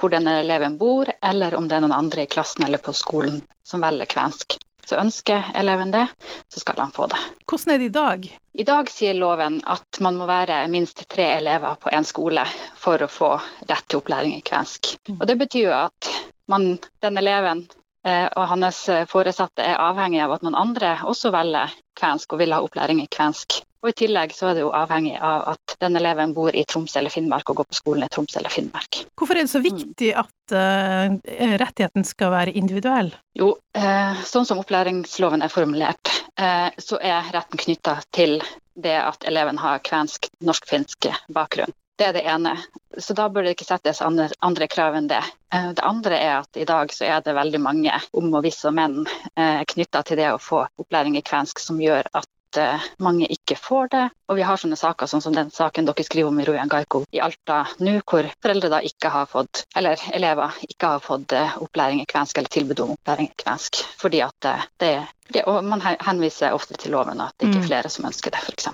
hvor 0.00 0.14
denne 0.14 0.38
eleven 0.40 0.78
bor, 0.80 1.12
eller 1.22 1.54
om 1.54 1.68
det 1.68 1.76
er 1.76 1.84
noen 1.84 1.98
andre 1.98 2.24
i 2.24 2.30
klassen 2.32 2.64
eller 2.66 2.82
på 2.82 2.96
skolen 2.96 3.42
som 3.62 3.84
velger 3.84 4.08
kvensk. 4.10 4.56
Så 4.86 4.96
ønsker 4.98 5.52
eleven 5.54 5.92
det, 5.94 6.06
så 6.50 6.60
skal 6.60 6.80
han 6.80 6.94
få 6.96 7.06
det. 7.12 7.18
Hvordan 7.46 7.74
er 7.74 7.78
det 7.78 7.90
i 7.90 7.94
dag? 7.94 8.24
I 8.58 8.64
dag 8.66 8.88
sier 8.90 9.14
loven 9.14 9.60
at 9.70 10.00
man 10.02 10.16
må 10.18 10.26
være 10.26 10.64
minst 10.72 11.04
tre 11.12 11.28
elever 11.36 11.76
på 11.78 11.92
en 11.94 12.08
skole 12.08 12.42
for 12.80 13.04
å 13.04 13.10
få 13.12 13.34
rett 13.68 13.86
til 13.86 14.00
opplæring 14.00 14.34
i 14.34 14.42
kvensk. 14.42 14.96
Og 15.20 15.26
Det 15.28 15.36
betyr 15.44 15.68
jo 15.68 15.76
at 15.76 16.10
man, 16.50 16.72
den 17.04 17.20
eleven 17.20 17.68
og 18.08 18.44
hans 18.48 18.78
foresatte 19.10 19.60
er 19.60 19.76
avhengig 19.76 20.22
av 20.24 20.32
at 20.32 20.44
noen 20.46 20.56
andre 20.56 20.94
også 21.04 21.32
velger 21.34 21.74
kvensk 22.00 22.32
og 22.32 22.40
vil 22.40 22.54
ha 22.56 22.62
opplæring 22.64 23.02
i 23.02 23.10
kvensk. 23.12 23.60
Og 23.80 23.94
I 23.94 23.96
tillegg 23.96 24.32
så 24.36 24.50
er 24.50 24.58
det 24.58 24.64
jo 24.64 24.72
avhengig 24.76 25.14
av 25.24 25.46
at 25.54 25.74
den 25.80 25.96
eleven 25.96 26.34
bor 26.36 26.52
i 26.52 26.66
Troms 26.68 26.96
eller 27.00 27.12
Finnmark 27.12 27.48
og 27.48 27.62
går 27.62 27.68
på 27.70 27.78
skolen 27.78 28.04
i 28.04 28.10
Troms 28.12 28.36
eller 28.36 28.52
Finnmark. 28.52 29.00
Hvorfor 29.16 29.38
er 29.38 29.46
det 29.46 29.52
så 29.54 29.62
viktig 29.64 30.10
at 30.20 30.52
uh, 30.52 31.16
rettigheten 31.62 32.04
skal 32.04 32.34
være 32.34 32.56
individuell? 32.60 33.08
Jo, 33.40 33.54
uh, 33.78 34.20
sånn 34.28 34.48
som 34.48 34.60
opplæringsloven 34.60 35.46
er 35.46 35.52
formulert, 35.52 36.12
uh, 36.36 36.68
så 36.76 37.00
er 37.00 37.32
retten 37.32 37.62
knytta 37.64 37.96
til 38.12 38.36
det 38.80 38.98
at 39.00 39.24
eleven 39.28 39.60
har 39.60 39.80
kvensk, 39.84 40.28
norsk-finsk 40.44 41.08
bakgrunn. 41.32 41.72
Det 42.00 42.06
er 42.08 42.14
det 42.16 42.22
ene. 42.32 42.54
Så 42.96 43.12
da 43.12 43.26
bør 43.28 43.44
det 43.44 43.50
ikke 43.58 43.66
settes 43.68 44.00
andre, 44.00 44.30
andre, 44.40 44.66
krav 44.72 44.94
enn 44.96 45.10
det. 45.10 45.20
Det 45.52 45.84
andre 45.84 46.16
er 46.16 46.34
at 46.38 46.56
i 46.56 46.64
dag 46.64 46.92
så 46.96 47.04
er 47.04 47.20
det 47.26 47.36
veldig 47.36 47.60
mange 47.60 47.98
om 48.16 48.30
og 48.32 48.40
hvis 48.46 48.62
og 48.70 48.72
menn 48.78 49.02
knytta 49.36 50.00
til 50.08 50.16
det 50.22 50.30
å 50.32 50.40
få 50.40 50.62
opplæring 50.80 51.18
i 51.20 51.24
kvensk 51.26 51.60
som 51.60 51.82
gjør 51.82 52.08
at 52.16 52.28
Eh, 52.56 52.80
mange 52.98 53.28
ikke 53.30 53.56
får 53.56 53.88
det. 53.92 54.02
Og 54.30 54.38
vi 54.38 54.44
har 54.46 54.58
sånne 54.60 54.78
saker 54.78 55.10
sånn 55.10 55.22
som 55.22 55.34
den 55.34 55.50
saken 55.54 55.86
dere 55.88 56.04
skriver 56.06 56.30
om 56.30 56.40
i 56.40 56.46
Rojan 56.48 56.70
Gaiko 56.70 57.02
i 57.14 57.20
Alta 57.22 57.62
nå, 57.82 57.98
hvor 58.06 58.28
foreldre 58.42 58.70
da 58.72 58.80
ikke 58.86 59.12
har 59.12 59.28
fått, 59.30 59.64
eller 59.76 60.00
elever 60.16 60.58
ikke 60.66 60.94
har 60.94 61.04
fått 61.04 61.34
eh, 61.36 61.56
opplæring 61.62 62.02
i 62.02 62.08
kvensk 62.10 62.38
eller 62.38 62.52
tilbud 62.52 62.84
om 62.84 62.94
opplæring 62.96 63.30
i 63.30 63.42
kvensk. 63.42 63.82
Fordi 64.00 64.22
at 64.26 64.36
det 64.42 64.56
det, 64.80 64.92
det 65.34 65.44
og 65.50 65.64
man 65.64 65.82
henviser 65.82 66.54
ofte 66.56 66.78
til 66.80 66.94
loven 66.96 67.20
at 67.22 67.34
det 67.38 67.48
ikke 67.50 67.60
er 67.60 67.66
mm. 67.66 67.68
flere 67.68 67.92
som 67.92 68.08
ønsker 68.08 68.34
det, 68.34 68.40
f.eks. 68.46 68.68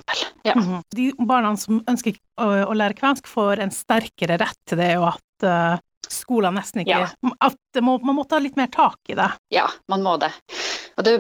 Ja. 0.45 0.55
Mm 0.55 0.65
-hmm. 0.65 0.83
De 0.97 1.13
barna 1.19 1.57
som 1.57 1.85
ønsker 1.89 2.17
å, 2.41 2.47
å, 2.71 2.73
lære 2.75 2.95
kvensk, 2.95 3.27
får 3.27 3.61
en 3.61 3.71
sterkere 3.71 4.37
rett 4.37 4.59
til 4.69 4.79
det, 4.79 4.99
og 4.99 5.09
at 5.09 5.45
uh, 5.45 5.79
skolen 6.09 6.55
nesten 6.55 6.81
ikke 6.81 6.91
ja. 6.91 7.09
At 7.41 7.83
må, 7.83 7.99
man 7.99 8.15
må 8.15 8.25
ta 8.25 8.39
litt 8.39 8.57
mer 8.57 8.67
tak 8.67 8.99
i 9.09 9.15
det. 9.15 9.31
Ja, 9.49 9.69
man 9.89 10.03
må 10.03 10.17
det. 10.17 10.33
Og 10.97 11.05
det, 11.05 11.15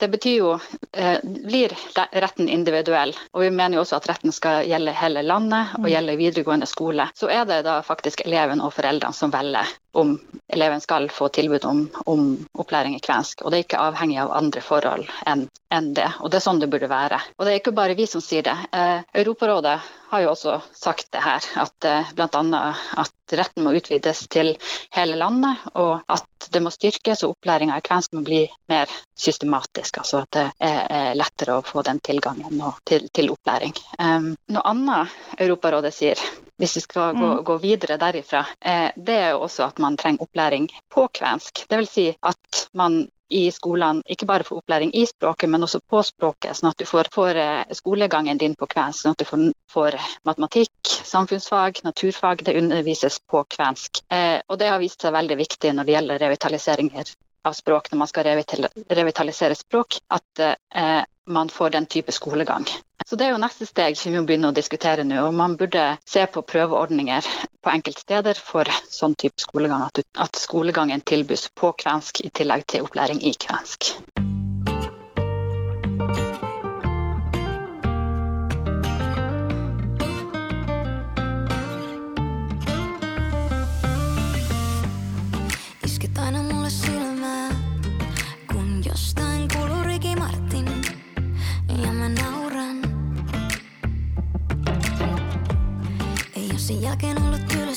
det 0.00 0.08
betyr 0.12 0.34
jo 0.36 0.50
eh, 0.92 1.16
Blir 1.24 1.72
retten 2.12 2.48
individuell, 2.52 3.14
og 3.32 3.44
vi 3.44 3.50
mener 3.50 3.78
jo 3.78 3.84
også 3.84 4.00
at 4.00 4.08
retten 4.10 4.34
skal 4.34 4.68
gjelde 4.68 4.96
hele 4.98 5.24
landet 5.24 5.72
og 5.78 5.86
mm. 5.86 5.90
gjelde 5.94 6.18
videregående 6.20 6.68
skole, 6.68 7.08
så 7.16 7.30
er 7.32 7.48
det 7.48 7.62
da 7.64 7.78
faktisk 7.86 8.24
eleven 8.26 8.60
og 8.60 8.74
foreldrene 8.76 9.16
som 9.16 9.32
velger 9.32 9.70
om 9.94 10.14
eleven 10.48 10.80
skal 10.80 11.08
få 11.10 11.28
tilbud 11.28 11.64
om, 11.64 11.84
om 12.06 12.24
opplæring 12.58 12.96
i 12.96 13.02
kvensk. 13.04 13.42
Og 13.42 13.50
det 13.50 13.58
er 13.58 13.66
ikke 13.66 13.82
avhengig 13.82 14.18
av 14.22 14.32
andre 14.36 14.62
forhold 14.64 15.08
enn 15.26 15.46
en 15.74 15.90
det. 15.94 16.06
Og 16.20 16.30
det 16.30 16.38
er 16.38 16.44
sånn 16.44 16.60
det 16.62 16.70
burde 16.70 16.90
være. 16.90 17.18
Og 17.38 17.46
det 17.46 17.52
er 17.54 17.60
ikke 17.60 17.74
bare 17.76 17.96
vi 17.98 18.06
som 18.10 18.22
sier 18.22 18.44
det. 18.46 18.54
Eh, 18.74 19.00
Europarådet 19.22 19.78
har 20.12 20.22
jo 20.22 20.30
også 20.34 20.58
sagt 20.76 21.08
det 21.14 21.22
her, 21.24 21.46
at 21.64 21.88
eh, 21.90 22.12
bl.a. 22.14 22.62
at 23.02 23.34
retten 23.34 23.64
må 23.66 23.72
utvides 23.74 24.26
til 24.30 24.52
hele 24.94 25.16
landet, 25.18 25.64
og 25.80 26.04
at 26.12 26.48
det 26.54 26.62
må 26.62 26.70
styrkes 26.70 27.24
og 27.24 27.34
opplæringa 27.34 27.80
i 27.80 27.84
kvensk 27.86 28.14
må 28.14 28.22
bli 28.26 28.44
mer 28.70 28.90
systematisk. 29.18 29.98
Altså 30.02 30.22
at 30.22 30.36
det 30.36 30.46
er 30.68 31.18
lettere 31.18 31.58
å 31.58 31.66
få 31.66 31.82
den 31.86 32.02
tilgangen 32.04 32.62
til, 32.86 33.08
til 33.14 33.32
opplæring. 33.34 33.74
Eh, 33.98 34.32
noe 34.54 34.66
annet 34.70 35.40
Europarådet 35.40 35.94
sier, 35.96 36.20
hvis 36.58 36.76
vi 36.76 36.84
skal 36.84 37.16
gå, 37.18 37.26
mm. 37.26 37.42
gå 37.44 37.56
videre 37.62 37.98
derifra, 37.98 38.44
eh, 38.60 38.90
det 38.96 39.16
er 39.26 39.34
jo 39.34 39.44
også 39.48 39.66
at 39.66 39.82
man 39.82 39.96
trenger 39.98 40.22
opplæring 40.26 40.68
på 40.94 41.08
kvensk. 41.18 41.64
Dvs. 41.70 41.90
Si 41.94 42.06
at 42.22 42.68
man 42.72 43.04
i 43.34 43.48
skolene 43.50 44.04
ikke 44.10 44.26
bare 44.28 44.44
får 44.44 44.60
opplæring 44.60 44.92
i 44.94 45.06
språket, 45.06 45.50
men 45.50 45.64
også 45.66 45.80
på 45.90 46.02
språket, 46.06 46.54
sånn 46.56 46.70
at 46.70 46.78
du 46.78 46.86
får, 46.86 47.10
får 47.14 47.40
eh, 47.40 47.74
skolegangen 47.74 48.38
din 48.38 48.54
på 48.58 48.68
kvensk. 48.70 49.02
Sånn 49.02 49.16
at 49.16 49.24
du 49.24 49.28
får, 49.28 49.44
får, 49.72 49.98
matematikk, 50.28 50.92
samfunnsfag, 51.08 51.80
naturfag. 51.86 52.44
Det 52.46 52.56
undervises 52.60 53.18
på 53.30 53.44
kvensk. 53.56 54.04
Eh, 54.12 54.38
og 54.48 54.60
det 54.60 54.70
har 54.70 54.82
vist 54.82 55.02
seg 55.02 55.16
veldig 55.16 55.40
viktig 55.40 55.74
når 55.74 55.88
det 55.88 55.96
gjelder 55.96 56.22
revitaliseringer 56.26 57.14
av 57.44 57.56
språk, 57.56 57.90
når 57.92 58.00
man 58.00 58.08
skal 58.08 58.30
revitalisere 58.30 59.56
språk, 59.58 59.98
at 60.14 60.44
eh, 60.44 61.02
man 61.26 61.48
får 61.52 61.74
den 61.74 61.86
type 61.86 62.12
skolegang. 62.12 62.68
Så 63.04 63.16
Det 63.16 63.26
er 63.26 63.34
jo 63.34 63.40
neste 63.42 63.66
steg 63.68 63.98
som 64.00 64.14
vi 64.14 64.20
må 64.20 64.24
begynne 64.24 64.48
å 64.48 64.56
diskutere 64.56 65.04
nå. 65.04 65.26
og 65.26 65.34
Man 65.36 65.58
burde 65.60 65.98
se 66.08 66.24
på 66.26 66.42
prøveordninger 66.42 67.28
på 67.60 67.72
enkelte 67.74 68.00
steder 68.00 68.40
for 68.40 68.70
sånn 68.88 69.16
type 69.20 69.44
skolegang. 69.44 69.84
At 70.16 70.40
skolegangen 70.40 71.04
tilbys 71.04 71.50
på 71.52 71.74
kvensk 71.84 72.24
i 72.24 72.32
tillegg 72.32 72.64
til 72.66 72.88
opplæring 72.88 73.20
i 73.20 73.36
kvensk. 73.36 73.92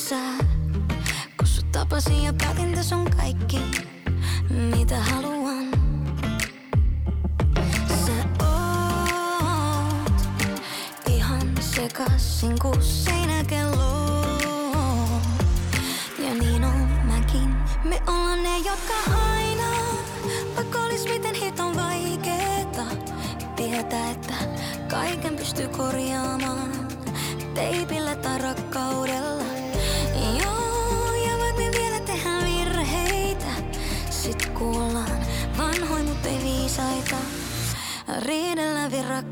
Tylsää. 0.08 0.38
Kun 1.38 1.48
sut 1.48 1.72
tapasin 1.72 2.24
ja 2.24 2.34
päätin 2.34 2.76
tässä 2.76 2.96
on 2.96 3.12
kaikki, 3.18 3.60
mitä 4.50 5.00
haluan. 5.00 5.66
Sä 8.06 8.14
oot 8.46 10.12
ihan 11.10 11.42
sekasin 11.60 12.60
kuin 12.62 12.84
seinäkello. 12.84 14.22
Ja 16.20 16.34
niin 16.34 16.64
on 16.64 16.88
mäkin. 17.04 17.56
Me 17.84 18.02
ollaan 18.08 18.44
ne, 18.44 18.58
jotka 18.58 18.94
aina, 19.34 19.72
vaikka 20.56 20.80
olis 20.80 21.06
miten 21.10 21.36
hiton 21.36 21.76
vaikeeta, 21.76 22.84
tietää, 23.56 24.12
että 24.12 24.34
kaiken 24.90 25.36
pystyy 25.36 25.68
korjaamaan 25.68 26.88
teipillä 27.54 28.16
tai 28.16 28.38
rakkaudella. 28.38 29.37
correr 38.28 38.60
en 38.60 38.74
la 38.74 38.90
guerra 38.90 39.27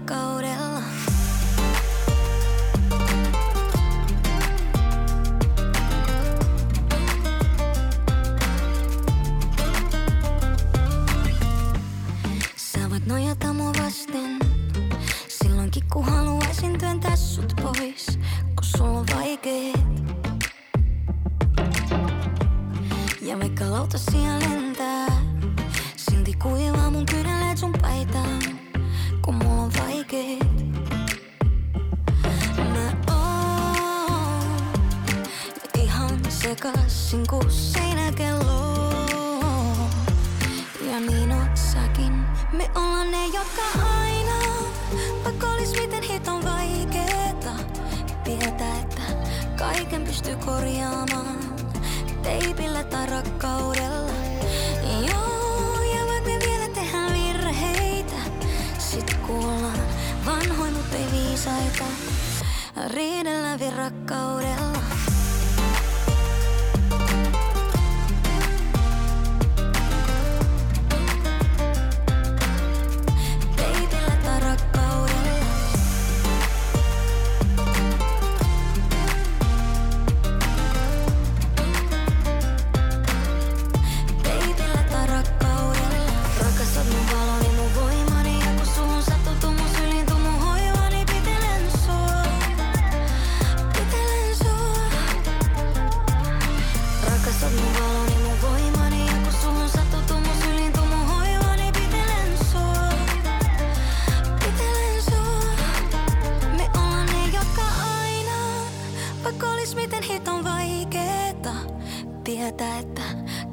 riidellä 62.96 63.58
rakkaudella. 63.76 64.75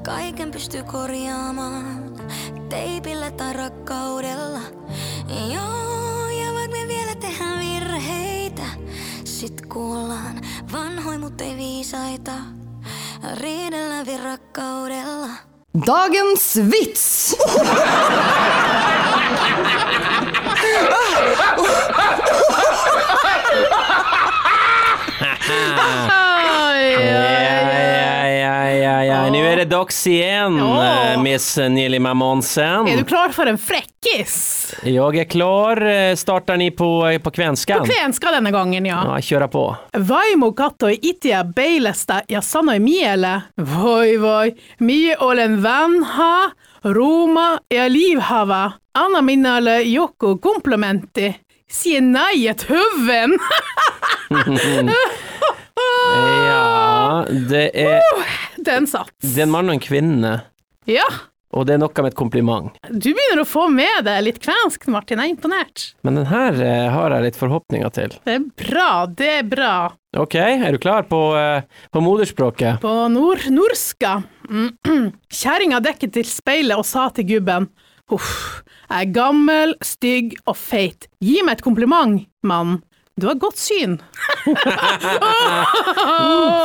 Kaiken 0.03 0.51
pystyy 0.51 0.83
korjaamaan 0.83 2.13
teipillä 2.69 3.31
tai 3.31 3.53
rakkaudella. 3.53 4.61
Joo, 5.55 6.29
ja 6.29 6.53
vaikka 6.55 6.77
me 6.77 6.89
vielä 6.89 7.15
tehdään 7.15 7.61
virheitä, 7.61 8.63
sit 9.25 9.67
kuullaan 9.67 10.41
vanhoin, 10.73 11.21
mut 11.21 11.41
ei 11.41 11.57
viisaita. 11.57 12.33
Riidellään 13.35 14.07
vielä 14.07 14.25
rakkaudella. 14.25 15.29
Dagens 15.87 16.61
vits! 16.71 17.37
Oj, 26.69 27.52
ja. 30.07 30.11
igjen, 30.11 30.59
Ja. 30.59 31.13
eh, 31.13 31.23
Miss 31.23 31.57
Nili 31.57 31.99
Monsen. 32.15 32.89
Er 32.89 32.97
du 32.97 33.05
klar 33.05 33.33
for 33.33 33.47
en 33.47 33.59
frekkis? 33.59 34.75
Jeg 34.85 35.17
er 35.21 35.25
klar. 35.25 35.81
Starter 36.17 36.43
Startar 36.43 36.57
ni 36.57 36.71
på, 36.71 37.19
på 37.23 37.31
kvenskan? 37.31 37.85
Kvenska 37.87 38.31
denne 38.33 38.51
gangen, 38.51 38.87
ja. 38.87 39.03
Ja, 39.07 39.21
köra 39.23 39.49
på. 39.49 39.77
Vaimo 39.93 40.53
katsoi 40.53 40.99
itia 41.03 41.45
beilesta 41.45 42.23
jasanoi 42.29 42.79
miele, 42.83 43.43
voi 43.57 44.17
voi, 44.19 44.53
mi 44.81 45.15
olen 45.19 45.61
vanha, 45.63 46.51
Roma 46.85 47.59
ja 47.71 47.89
livhava. 47.89 48.73
Anna 48.95 49.23
minulle 49.23 49.83
joku 49.83 50.39
komplimentti. 50.39 51.31
nei 52.01 52.47
et 52.49 52.67
høven! 52.69 53.39
Ja, 56.47 57.25
det 57.49 57.71
er, 57.75 58.03
Den 58.71 58.87
sats. 58.91 59.13
det 59.23 59.39
er 59.43 59.47
en 59.49 59.55
mann 59.55 59.69
og 59.71 59.77
en 59.79 59.83
kvinne, 59.85 60.33
Ja, 60.91 61.05
og 61.53 61.67
det 61.69 61.75
er 61.75 61.81
noe 61.83 61.93
med 62.03 62.13
et 62.15 62.17
kompliment. 62.17 62.73
du 62.89 63.11
begynner 63.13 63.43
å 63.43 63.49
få 63.49 63.67
med 63.69 64.07
deg 64.07 64.23
litt 64.25 64.39
kvensk, 64.41 64.87
Martin. 64.89 65.21
Jeg 65.21 65.29
er 65.29 65.35
imponert. 65.35 65.83
Men 66.03 66.17
den 66.17 66.27
her 66.31 66.57
eh, 66.65 66.87
har 66.95 67.13
jeg 67.13 67.27
litt 67.27 67.37
forhåpninger 67.37 67.93
til. 67.93 68.15
Det 68.25 68.39
er 68.39 68.47
bra, 68.63 68.87
det 69.07 69.29
er 69.35 69.43
bra. 69.51 69.75
Ok, 70.17 70.35
er 70.41 70.73
du 70.73 70.79
klar 70.81 71.05
på, 71.11 71.21
eh, 71.37 71.67
på 71.93 72.01
moderspråket? 72.05 72.81
På 72.81 72.95
nord 73.13 73.45
norska. 73.53 74.15
Mm. 74.49 74.71
Kjerringa 75.43 75.83
dekket 75.85 76.15
til 76.17 76.25
speilet 76.29 76.81
og 76.81 76.89
sa 76.89 77.11
til 77.17 77.29
gubben 77.35 77.69
Uff, 78.13 78.63
jeg 78.91 79.07
er 79.07 79.13
gammel, 79.15 79.77
stygg 79.85 80.35
og 80.49 80.57
feit. 80.59 81.07
Gi 81.23 81.39
meg 81.47 81.59
et 81.61 81.63
kompliment, 81.65 82.25
mann. 82.45 82.81
Du 83.21 83.27
har 83.29 83.35
godt 83.37 83.59
syn. 83.61 83.99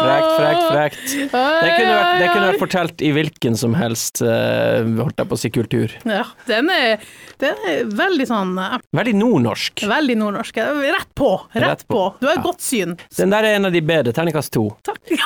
Frekt, 0.02 0.30
frekt, 0.38 0.62
frekt. 0.72 1.02
Det 1.12 1.72
kunne 1.76 1.92
vært, 1.92 2.14
det 2.22 2.28
kunne 2.32 2.46
vært 2.48 2.62
fortalt 2.62 3.04
i 3.04 3.10
hvilken 3.18 3.58
som 3.60 3.76
helst, 3.76 4.22
eh, 4.24 4.88
holdt 5.02 5.20
jeg 5.20 5.28
på 5.28 5.36
å 5.36 5.42
si, 5.42 5.52
kultur. 5.52 5.92
Ja, 6.08 6.24
den 6.48 6.72
er, 6.72 7.04
den 7.44 7.68
er 7.68 7.84
veldig 7.92 8.28
sånn 8.30 8.54
eh, 8.64 8.78
Veldig 8.96 9.16
nordnorsk. 9.20 9.84
Veldig 9.92 10.16
nordnorsk. 10.22 10.62
Rett 10.88 11.12
på, 11.20 11.32
rett, 11.52 11.66
Rett 11.66 11.84
på. 11.88 12.00
på. 12.00 12.06
Du 12.24 12.30
har 12.32 12.40
Ja. 12.40 12.46
godt 12.48 12.64
syn. 12.64 12.96
Den 13.18 13.36
der 13.36 13.44
er 13.44 13.60
en 13.60 13.66
av 13.68 13.76
de 13.76 13.82
bedre, 13.84 14.16
terningkast 14.16 14.54
to. 14.56 14.70
Takk. 14.88 15.04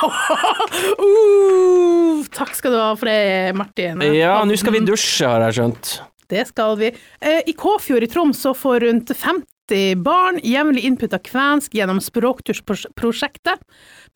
uh, 1.06 2.24
takk 2.34 2.54
skal 2.58 2.74
du 2.74 2.78
ha 2.82 2.90
for 2.98 3.06
det, 3.06 3.54
Martin. 3.54 4.02
Ja, 4.10 4.40
nå 4.44 4.58
skal 4.58 4.74
vi 4.74 4.82
dusje, 4.90 5.30
har 5.30 5.46
jeg 5.46 5.60
skjønt. 5.60 6.00
Det 6.32 6.46
skal 6.48 6.74
vi. 6.80 6.90
Eh, 7.20 7.42
I 7.46 7.52
Kåfjord 7.54 8.02
i 8.02 8.10
Troms 8.10 8.40
så 8.42 8.54
får 8.56 8.80
rundt 8.88 9.14
50 9.14 9.51
barn 10.04 10.40
jevnlig 10.44 10.84
input 10.88 11.14
av 11.16 11.22
kvensk 11.26 11.74
gjennom 11.76 12.00
Språktursprosjektet. 12.02 13.62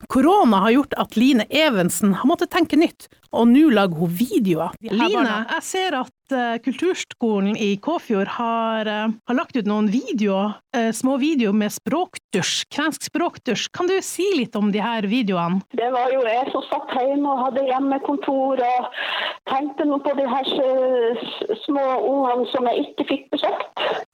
Korona 0.07 0.63
har 0.65 0.75
gjort 0.75 0.97
at 1.01 1.17
Line 1.17 1.47
Evensen 1.49 2.13
har 2.19 2.29
måttet 2.29 2.51
tenke 2.53 2.77
nytt, 2.79 3.09
og 3.33 3.49
nå 3.51 3.67
lager 3.73 3.97
hun 4.03 4.13
videoer. 4.19 4.75
Line, 4.85 5.39
jeg 5.57 5.65
ser 5.65 5.97
at 6.03 6.13
Kulturskolen 6.63 7.57
i 7.57 7.77
Kåfjord 7.77 8.27
har, 8.27 8.87
eh, 8.87 9.07
har 9.27 9.35
lagt 9.35 9.55
ut 9.55 9.65
noen 9.65 9.87
videoer, 9.87 10.55
eh, 10.75 10.91
små 10.91 11.17
videoer 11.19 11.53
med 11.53 11.71
språkdusj, 11.71 12.65
kvensk 12.73 13.07
språkdusj. 13.09 13.71
Kan 13.71 13.87
du 13.87 14.01
si 14.01 14.25
litt 14.37 14.55
om 14.55 14.71
de 14.71 14.79
her 14.79 15.01
videoene? 15.01 15.61
Det 15.71 15.91
var 15.91 16.11
jo 16.11 16.21
jeg 16.21 16.51
som 16.51 16.63
satt 16.69 16.91
hjemme 16.97 17.27
og 17.31 17.43
hadde 17.45 17.67
hjemmekontor 17.67 18.63
og 18.67 18.89
tenkte 19.47 19.85
nå 19.85 20.01
på 20.03 20.15
de 20.17 20.27
her 20.27 20.45
små 21.65 21.85
ungene 22.03 22.51
som 22.51 22.65
jeg 22.65 22.87
ikke 22.87 23.07
fikk 23.07 23.29
besøkt. 23.31 24.05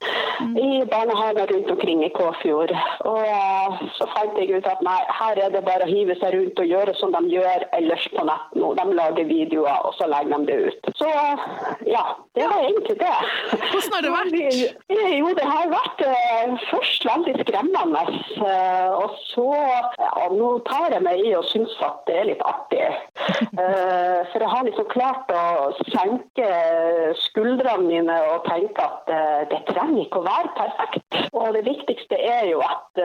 i 0.43 0.85
barnehager 0.85 1.47
rundt 1.47 1.71
omkring 1.71 2.03
i 2.05 2.09
Kåfjord. 2.09 2.71
Og 3.05 3.19
eh, 3.25 3.83
så 3.97 4.07
fant 4.15 4.37
jeg 4.39 4.57
ut 4.57 4.67
at 4.69 4.81
nei, 4.85 4.99
her 5.19 5.39
er 5.45 5.53
det 5.53 5.63
bare 5.65 5.87
å 5.87 5.89
hive 5.91 6.17
seg 6.19 6.35
rundt 6.35 6.59
og 6.59 6.69
gjøre 6.73 6.95
som 6.99 7.13
de 7.15 7.21
gjør 7.31 7.65
ellers 7.77 8.05
på 8.15 8.25
nett 8.27 8.57
nå. 8.59 8.73
De 8.79 8.85
lager 8.97 9.29
videoer, 9.29 9.79
og 9.87 9.95
så 9.97 10.09
legger 10.11 10.43
de 10.43 10.51
det 10.51 10.59
ut. 10.67 10.91
Så 10.99 11.09
ja, 11.89 12.02
det 12.35 12.47
var 12.47 12.59
egentlig 12.59 12.97
det. 12.99 13.17
Hvordan 13.71 13.93
har 13.93 14.01
det 14.05 14.11
vært? 14.13 14.35
Jo, 15.19 15.27
det 15.37 15.45
har 15.45 15.67
vært 15.69 15.99
eh, 16.07 16.53
først 16.71 17.05
veldig 17.05 17.33
skremmende, 17.43 18.01
eh, 18.41 18.89
og 18.97 19.13
så 19.29 19.45
ja, 19.53 20.09
nå 20.33 20.49
tar 20.69 20.95
jeg 20.95 21.03
meg 21.05 21.21
i 21.21 21.35
og 21.37 21.45
syns 21.51 21.75
at 21.85 22.01
det 22.09 22.15
er 22.17 22.29
litt 22.31 22.41
artig. 22.49 22.81
Eh, 22.83 24.19
for 24.31 24.41
jeg 24.41 24.49
har 24.49 24.65
liksom 24.65 24.89
klart 24.89 25.29
å 25.29 25.43
senke 25.91 26.49
skuldrene 27.21 27.85
mine 27.85 28.17
og 28.31 28.47
tenke 28.49 28.81
at 28.81 29.13
det 29.53 29.61
trenger 29.69 30.07
ikke 30.07 30.23
å 30.23 30.25
være 30.25 30.53
perfekt. 30.57 31.21
Og 31.37 31.53
det 31.53 31.63
viktigste 31.69 32.17
er 32.17 32.49
jo 32.49 32.63
at 32.65 33.01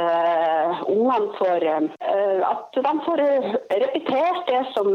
ungene 0.88 1.36
får 1.36 1.68
at 1.68 2.76
de 2.78 2.92
får 3.04 3.22
repetert 3.82 4.48
det 4.48 4.62
som 4.72 4.88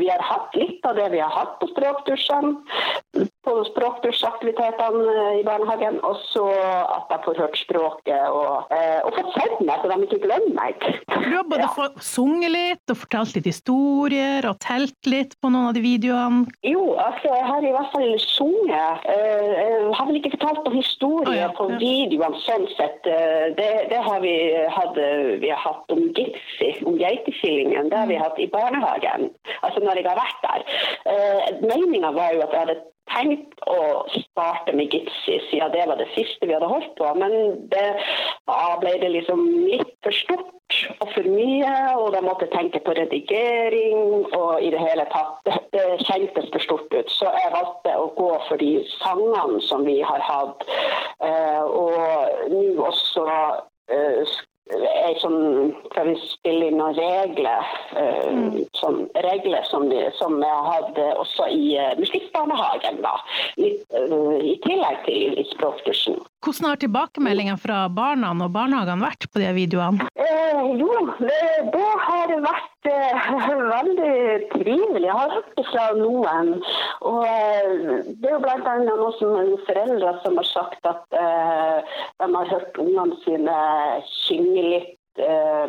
vi 0.00 0.08
har 0.10 0.22
hatt, 0.24 0.54
litt 0.58 0.86
av 0.88 0.98
det 0.98 1.10
vi 1.14 1.22
har 1.22 1.34
hatt 1.34 1.58
på 1.60 1.70
språkdursene, 1.70 3.28
på 3.46 3.54
språkdursaktivitetene 3.70 5.02
eh, 5.14 5.40
i 5.40 5.44
barnehagen, 5.46 5.98
og 6.06 6.18
så 6.28 6.44
at 6.48 7.12
jeg 7.12 7.22
får 7.24 7.38
hørt 7.42 7.58
språket 7.60 8.24
og, 8.34 8.72
eh, 8.74 8.98
og 9.06 9.14
fått 9.16 9.30
sett 9.36 9.60
meg, 9.62 9.78
så 9.82 9.90
de 9.92 10.08
ikke 10.08 10.20
glemmer 10.24 10.54
meg. 10.56 10.88
Du 11.12 11.30
har 11.36 11.46
både 11.48 11.68
ja. 11.68 11.88
sunget 12.02 12.52
litt 12.54 12.92
og 12.92 13.00
fortalt 13.04 13.36
litt 13.36 13.48
historier 13.48 14.48
og 14.48 14.58
telt 14.64 15.10
litt 15.10 15.36
på 15.42 15.52
noen 15.52 15.70
av 15.70 15.76
de 15.76 15.84
videoene. 15.84 16.48
Jo, 16.66 16.96
altså 16.98 17.30
jeg 17.30 17.46
har 17.50 17.68
i 17.68 17.72
hvert 17.76 17.94
fall 17.94 18.10
sunget. 18.24 19.06
Eh, 19.14 19.46
Jeg 19.58 19.94
har 19.96 20.08
vel 20.08 20.18
ikke 20.18 20.34
fortalt 20.34 20.64
noen 20.66 20.76
historier 20.76 21.30
oh, 21.30 21.38
ja, 21.38 21.48
på 21.56 21.68
videoene 21.78 22.42
sånn 22.44 22.66
sett. 22.74 23.06
Eh, 23.06 23.48
Det, 23.58 23.70
det 23.90 23.98
har 24.04 24.20
vi 24.22 24.34
hatt, 24.74 24.98
vi 25.42 25.48
har 25.50 25.60
hatt 25.62 25.94
om 25.94 26.02
Gipsy, 26.16 26.70
om 26.86 26.98
geitekillingen. 27.00 27.88
Det 27.90 27.98
har 27.98 28.10
vi 28.10 28.18
hatt 28.20 28.38
i 28.38 28.48
barnehagen, 28.52 29.30
altså 29.62 29.82
når 29.82 30.00
jeg 30.00 30.06
har 30.08 30.18
vært 30.18 30.44
der. 30.44 30.66
Meninga 31.64 32.12
var 32.14 32.34
jo 32.34 32.44
at 32.44 32.54
jeg 32.54 32.66
hadde 32.66 32.78
tenkt 33.12 33.62
å 33.68 34.04
starte 34.12 34.74
med 34.76 34.92
Gitsi, 34.92 35.38
siden 35.48 35.72
det 35.74 35.86
var 35.88 36.00
det 36.00 36.08
siste 36.14 36.46
vi 36.46 36.54
hadde 36.56 36.70
holdt 36.70 36.94
på. 36.98 37.08
Men 37.18 37.34
det, 37.72 37.86
da 38.48 38.76
ble 38.82 38.94
det 39.02 39.12
liksom 39.14 39.44
litt 39.68 39.94
for 40.04 40.16
stort 40.16 40.54
og 41.00 41.12
for 41.14 41.28
mye, 41.32 41.72
og 41.96 42.10
da 42.12 42.20
måtte 42.24 42.50
tenke 42.52 42.80
på 42.84 42.94
redigering 42.98 44.26
og 44.36 44.60
i 44.62 44.72
det 44.74 44.82
hele 44.82 45.06
tatt. 45.12 45.40
Det, 45.48 45.56
det 45.74 45.86
kjentes 46.04 46.50
for 46.52 46.66
stort 46.66 46.92
ut, 46.92 47.12
så 47.12 47.32
jeg 47.38 47.54
valgte 47.54 47.96
å 47.96 48.10
gå 48.18 48.30
for 48.48 48.60
de 48.60 48.74
sangene 48.98 49.62
som 49.64 49.86
vi 49.88 50.00
har 50.04 50.22
hatt. 50.28 50.68
Eh, 51.24 51.64
og 51.64 52.52
nå 52.52 52.88
også 52.90 53.24
eh, 54.74 55.12
sånn 55.22 55.72
Skal 55.90 56.12
vi 56.12 56.16
spille 56.22 56.70
inn 56.70 56.80
noen 56.80 56.96
regler? 56.98 57.68
mm. 58.30 58.64
som, 58.72 59.08
regler 59.14 59.62
som, 59.62 59.88
vi, 59.90 60.02
som 60.18 60.38
jeg 60.42 60.64
hadde 60.72 61.06
også 61.16 61.48
i 61.52 61.76
uh, 61.78 61.92
musikkbarnehagen, 61.98 63.00
da. 63.04 63.14
Eh, 63.58 63.76
I 64.52 64.56
tillegg 64.66 65.04
til 65.06 65.38
i 65.38 65.46
språkkursen. 65.52 66.18
Hvordan 66.38 66.68
har 66.70 66.78
tilbakemeldingene 66.78 67.58
fra 67.58 67.78
barna 67.90 68.30
og 68.30 68.52
barnehagene 68.54 69.02
vært 69.02 69.26
på 69.32 69.40
de 69.42 69.48
videoene? 69.56 70.06
Eh, 70.14 70.60
jo, 70.78 70.90
det, 71.18 71.38
det 71.74 71.88
har 72.04 72.34
vært 72.44 72.90
eh, 72.92 73.48
veldig 73.72 74.12
trivelig. 74.52 75.02
Jeg 75.08 75.16
har 75.18 75.34
hørt 75.34 75.62
fra 75.72 75.86
noen. 75.98 76.52
Og 77.10 77.24
eh, 77.26 78.04
det 78.20 78.30
er 78.30 78.36
jo 78.36 78.42
blant 78.44 78.70
annet 78.70 79.02
noen 79.22 79.56
foreldre 79.66 80.14
som 80.22 80.38
har 80.38 80.48
sagt 80.52 80.88
at 80.92 81.18
eh, 81.24 81.98
de 82.22 82.30
har 82.36 82.54
hørt 82.54 82.80
ungene 82.84 83.18
sine 83.24 83.58
synge 84.12 84.68
litt. 84.68 84.97
Eh, 85.20 85.66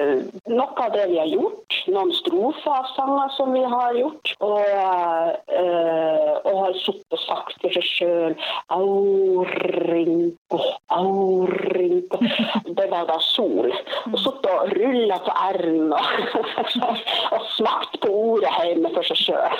eh, 0.00 0.20
noe 0.50 0.84
av 0.84 0.92
det 0.94 1.06
vi 1.10 1.18
har 1.20 1.30
gjort, 1.30 1.78
noen 1.92 2.12
strofer 2.16 2.72
av 2.74 2.86
sanger 2.94 3.28
som 3.36 3.52
vi 3.54 3.62
har 3.74 3.94
gjort, 3.98 4.34
og, 4.44 4.60
eh, 5.60 6.32
og 6.44 6.54
har 6.60 6.72
sittet 6.80 7.16
og 7.16 7.22
sagt 7.24 7.60
for 7.62 7.70
seg 7.74 7.86
sjøl 7.88 8.34
Aurinko, 8.74 10.58
aurinko. 10.94 12.18
Det 12.78 12.86
var 12.90 13.04
da 13.08 13.18
sol. 13.22 13.70
Og 13.70 14.18
sittet 14.20 14.50
og 14.50 14.72
rulla 14.74 15.18
på 15.24 15.32
r-en 15.50 15.92
og, 15.94 16.04
og 17.34 17.42
smakt 17.54 18.00
på 18.02 18.08
ordet 18.10 18.52
hjemme 18.62 18.88
for 18.94 19.04
seg 19.10 19.18
sjøl. 19.24 19.54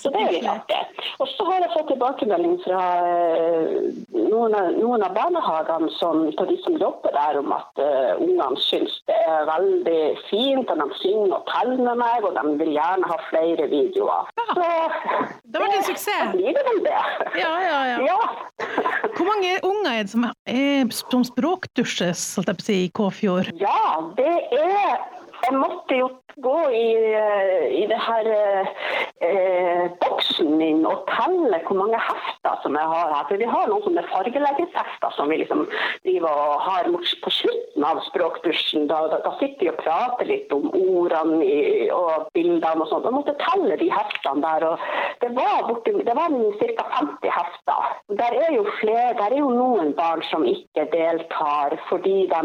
Så 0.00 0.12
det 0.12 0.20
er 0.24 0.34
litt 0.36 0.50
artig. 0.50 0.82
Og 1.20 1.28
så 1.34 1.42
har 1.48 1.64
jeg 1.64 1.74
fått 1.74 1.90
tilbakemelding 1.92 2.56
fra 2.64 2.82
eh, 3.06 3.90
noen 4.30 4.54
av, 4.56 4.70
noen 4.78 5.04
av 5.06 5.14
barnehagene 5.16 5.90
som, 5.98 6.22
på 6.38 6.46
de 6.48 6.56
som 6.64 6.76
jobber 6.80 7.14
der, 7.14 7.38
om 7.40 7.52
at 7.56 7.82
uh, 7.82 8.20
ungene 8.22 8.60
syns 8.62 8.96
det 9.10 9.16
er 9.26 9.46
veldig 9.48 10.00
fint, 10.28 10.70
og 10.70 10.82
de 10.82 10.98
synger 11.00 11.36
og 11.38 11.44
teller 11.50 11.82
med 11.84 12.00
meg, 12.02 12.26
og 12.28 12.36
de 12.38 12.56
vil 12.62 12.72
gjerne 12.76 13.10
ha 13.10 13.18
flere 13.28 13.68
videoer. 13.72 14.30
Så 14.40 14.56
Det 14.58 15.58
ble 15.58 15.64
vært 15.66 15.78
en 15.80 15.86
suksess. 15.90 16.32
blir 16.34 16.56
det 16.56 16.64
vel 16.70 16.82
det. 16.86 17.02
Ja, 17.40 17.52
ja, 17.66 17.78
ja. 17.92 17.98
Ja. 18.10 18.18
Hvor 19.16 19.28
mange 19.28 19.54
unger 19.66 19.90
er 19.92 20.02
det 20.04 20.14
som 20.14 20.26
er 20.30 20.92
som 20.96 21.24
språkdusjes, 21.26 22.26
i 22.70 22.82
Kåfjord? 22.94 23.50
Ja, 23.60 24.12
det 24.16 24.36
er 24.56 24.98
Jeg 25.40 25.56
måtte 25.56 25.96
jo 25.96 26.08
gå 26.42 26.58
i, 26.70 26.88
eh, 27.14 27.82
i 27.82 27.86
det 27.90 27.98
her 28.00 28.28
eh, 28.30 29.84
boksen 30.00 30.56
min 30.58 30.84
og 30.88 31.04
telle 31.10 31.60
hvor 31.66 31.78
mange 31.78 32.00
hefter 32.00 32.60
som 32.62 32.76
jeg 32.78 32.92
har 32.92 33.14
her. 33.14 33.26
For 33.28 33.40
vi 33.40 33.48
har 33.50 33.68
noen 33.70 33.84
sånne 33.86 34.04
fargeleggingshefter 34.10 35.14
som 35.16 35.30
vi 35.32 35.40
liksom 35.42 35.66
driver 36.06 36.30
og 36.30 36.64
har 36.66 36.90
på 37.24 37.32
slutten 37.34 37.86
av 37.86 38.02
språkdusjen. 38.08 38.88
Da, 38.90 39.02
da, 39.12 39.20
da 39.24 39.34
sitter 39.40 39.66
vi 39.66 39.72
og 39.72 39.80
prater 39.82 40.30
litt 40.30 40.52
om 40.56 40.68
ordene 40.72 41.44
i, 41.44 41.60
og 41.94 42.30
bildene 42.36 42.84
og 42.84 42.90
sånn. 42.90 43.06
Jeg 43.08 43.16
måtte 43.18 43.36
telle 43.42 43.78
de 43.80 43.90
heftene 43.92 44.44
der. 44.44 44.68
og 44.72 44.86
Det 45.24 45.32
var, 45.36 45.66
borti, 45.68 45.96
det 46.06 46.16
var 46.18 46.36
ca. 46.60 46.88
50 47.00 47.34
hefter. 47.34 47.90
Der 48.18 48.36
er 48.46 48.54
jo 48.56 48.64
flere, 48.80 49.14
der 49.18 49.30
er 49.30 49.38
jo 49.40 49.50
noen 49.54 49.92
barn 49.98 50.22
som 50.30 50.44
ikke 50.48 50.86
deltar 50.92 51.76
fordi 51.88 52.26
de 52.30 52.40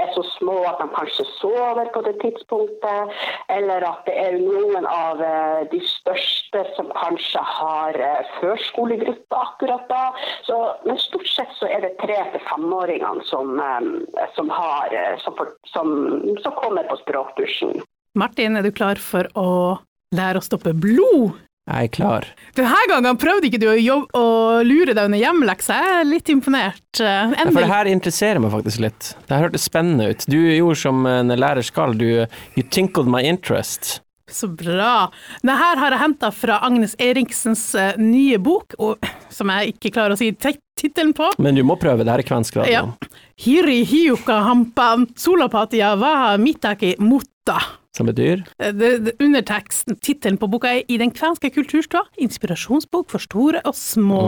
er 0.00 0.10
så 0.14 0.24
små 0.34 0.56
at 0.68 0.80
de 0.80 0.88
kanskje 0.94 1.26
sover 1.38 1.90
på 1.94 2.02
det 2.06 2.14
tidspunktet, 2.22 3.14
eller 3.52 3.84
at 3.88 4.04
det 4.08 4.14
er 4.18 4.38
noen 4.40 4.86
av 4.88 5.22
eh, 5.22 5.62
de 5.72 5.80
største 5.86 6.64
som 6.76 6.90
kanskje 6.96 7.42
har 7.54 7.98
eh, 8.00 8.34
førskolegruppe 8.40 9.40
akkurat 9.40 9.86
da. 9.90 10.04
Så, 10.46 10.58
men 10.86 11.00
stort 11.02 11.28
sett 11.30 11.52
så 11.58 11.70
er 11.70 11.84
det 11.86 11.94
tre 12.02 12.18
til 12.34 12.44
femåringene 12.48 13.24
som, 13.30 13.56
eh, 13.60 14.28
som, 14.36 14.52
har, 14.52 14.94
som, 15.24 15.40
som, 15.72 15.96
som 16.44 16.60
kommer 16.60 16.88
på 16.90 17.00
språkdusjen. 17.04 17.82
Martin, 18.14 18.56
er 18.56 18.66
du 18.66 18.70
klar 18.74 19.00
for 19.02 19.26
å 19.38 19.50
lære 20.14 20.38
å 20.38 20.46
stoppe 20.46 20.74
blod? 20.76 21.34
Jeg 21.64 21.88
er 21.88 21.92
klar. 21.96 22.26
Denne 22.58 22.80
gangen 22.90 23.16
prøvde 23.16 23.48
ikke 23.48 23.60
du 23.62 23.68
å, 23.70 23.76
jobbe, 23.80 24.20
å 24.20 24.60
lure 24.68 24.92
deg 24.92 25.06
under 25.08 25.20
hjemmeleksa. 25.22 25.78
Jeg 25.80 25.94
er 26.02 26.08
litt 26.10 26.28
imponert. 26.28 26.82
Eh, 27.00 27.32
Ja, 27.32 27.46
for 27.48 27.60
det 27.64 27.70
her 27.70 27.88
interesserer 27.88 28.42
meg 28.44 28.52
faktisk 28.52 28.82
litt. 28.84 29.14
Det 29.24 29.32
her 29.32 29.46
hørtes 29.46 29.64
spennende 29.64 30.10
ut. 30.12 30.26
Du 30.28 30.36
gjorde 30.36 30.76
som 30.76 31.06
en 31.08 31.32
lærer 31.32 31.64
skal, 31.64 31.96
du 31.96 32.26
you 32.54 32.62
tinkled 32.68 33.08
my 33.08 33.22
interest. 33.24 34.02
Så 34.34 34.48
bra. 34.50 35.06
Dette 35.44 35.54
har 35.60 35.94
jeg 35.94 36.00
henta 36.02 36.30
fra 36.34 36.56
Agnes 36.66 36.96
Eriksens 36.98 37.68
eh, 37.78 37.92
nye 38.02 38.40
bok, 38.42 38.74
og, 38.82 38.98
som 39.30 39.52
jeg 39.54 39.76
ikke 39.76 39.92
klarer 39.94 40.16
å 40.16 40.18
si 40.18 40.32
tit- 40.34 40.58
tittelen 40.80 41.12
på. 41.14 41.28
Men 41.38 41.54
du 41.54 41.62
må 41.66 41.76
prøve, 41.78 42.02
det 42.02 42.10
her 42.10 42.24
er 42.24 42.26
kvensk 42.26 42.58
radio. 42.58 42.72
Ja. 42.74 43.14
Hiri 43.44 43.80
hiuka 43.86 44.40
hampan 44.48 45.06
sulapatia 45.18 45.94
vaha 46.00 46.34
mitaki 46.42 46.96
mutta. 46.98 47.60
Som 47.94 48.08
betyr 48.10 48.40
Eh, 48.58 48.72
underteksten, 49.22 49.94
tittelen 50.02 50.34
på 50.40 50.48
boka 50.50 50.72
er 50.74 50.82
I 50.90 50.96
den 50.98 51.12
kvenske 51.14 51.46
kulturstua, 51.54 52.00
inspirasjonsbok 52.18 53.06
for 53.12 53.22
store 53.22 53.60
og 53.68 53.76
små. 53.78 54.22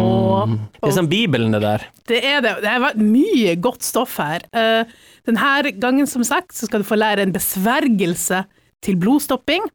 Det 0.76 0.86
er 0.92 0.94
som 0.94 1.08
Bibelen, 1.10 1.50
det 1.56 1.64
der. 1.64 1.86
Det 2.06 2.20
er 2.22 2.44
det. 2.46 2.52
Det 2.62 2.70
har 2.70 2.84
vært 2.84 3.00
mye 3.02 3.56
godt 3.58 3.82
stoff 3.82 4.18
her. 4.22 4.46
Eh, 4.54 4.84
denne 5.26 5.72
gangen, 5.82 6.06
som 6.06 6.22
sagt, 6.22 6.54
så 6.54 6.68
skal 6.70 6.84
du 6.84 6.86
få 6.86 6.94
lære 7.00 7.26
en 7.26 7.34
besvergelse 7.34 8.44
til 8.86 8.94
blodstopping. 9.02 9.66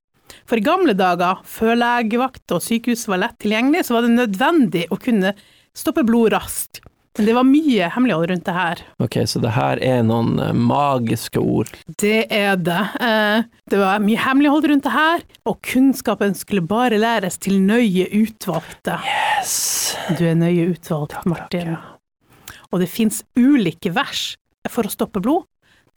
For 0.49 0.59
i 0.59 0.63
gamle 0.65 0.93
dager, 0.97 1.41
før 1.47 1.75
legevakt 1.79 2.53
og 2.55 2.63
sykehus 2.65 3.07
var 3.11 3.21
lett 3.25 3.37
tilgjengelig, 3.43 3.85
så 3.87 3.97
var 3.97 4.07
det 4.07 4.15
nødvendig 4.15 4.85
å 4.91 4.99
kunne 5.01 5.33
stoppe 5.77 6.03
blod 6.07 6.33
raskt. 6.33 6.81
Men 7.19 7.27
det 7.27 7.33
var 7.35 7.43
mye 7.43 7.87
hemmelighold 7.91 8.29
rundt 8.31 8.45
det 8.47 8.53
her. 8.55 8.81
Ok, 9.03 9.17
så 9.27 9.41
det 9.43 9.49
her 9.51 9.81
er 9.83 9.99
noen 10.07 10.37
eh, 10.39 10.53
magiske 10.55 11.41
ord. 11.43 11.67
Det 11.99 12.21
er 12.31 12.55
det. 12.55 12.77
Eh, 13.03 13.41
Det 13.67 13.79
var 13.81 13.99
mye 13.99 14.19
hemmelighold 14.23 14.69
rundt 14.71 14.85
det 14.87 14.93
her, 14.95 15.25
og 15.47 15.59
kunnskapen 15.67 16.37
skulle 16.39 16.63
bare 16.63 16.95
læres 16.99 17.35
til 17.43 17.59
nøye 17.67 18.07
utvalgte. 18.15 18.95
Yes. 19.03 19.57
Du 20.15 20.23
er 20.23 20.39
nøye 20.39 20.69
utvalgt, 20.71 21.19
Martin. 21.27 21.75
Og 22.71 22.79
det 22.79 22.87
fins 22.87 23.19
ulike 23.35 23.91
vers 23.91 24.37
for 24.71 24.87
å 24.87 24.91
stoppe 24.95 25.19
blod. 25.19 25.43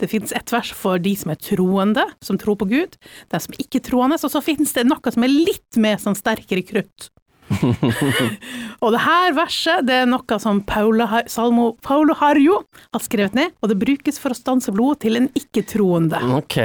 Det 0.02 0.08
fins 0.10 0.32
et 0.34 0.50
vers 0.50 0.72
for 0.74 0.98
de 0.98 1.12
som 1.18 1.30
er 1.30 1.38
troende, 1.38 2.02
som 2.24 2.38
tror 2.40 2.58
på 2.58 2.66
Gud, 2.70 2.96
de 3.30 3.40
som 3.40 3.54
ikke 3.54 3.78
er 3.78 3.84
troende, 3.86 4.18
og 4.18 4.32
så 4.32 4.42
finnes 4.42 4.74
det 4.74 4.86
noe 4.88 5.12
som 5.14 5.26
er 5.26 5.30
litt 5.30 5.78
mer 5.78 6.00
sånn 6.02 6.18
sterkere 6.18 6.64
krutt. 6.66 7.10
og 8.82 8.94
det 8.94 9.02
her 9.04 9.34
verset 9.36 9.84
det 9.86 9.98
er 10.02 10.08
noe 10.08 10.38
som 10.40 10.62
Paolo, 10.66 11.06
Salmo, 11.30 11.74
Paolo 11.84 12.16
Harjo 12.18 12.62
har 12.94 13.04
skrevet 13.04 13.36
ned, 13.38 13.54
og 13.62 13.70
det 13.70 13.78
brukes 13.80 14.18
for 14.18 14.34
å 14.34 14.38
stanse 14.38 14.74
blodet 14.74 15.04
til 15.06 15.20
en 15.20 15.30
ikke-troende. 15.38 16.22
Ok. 16.40 16.58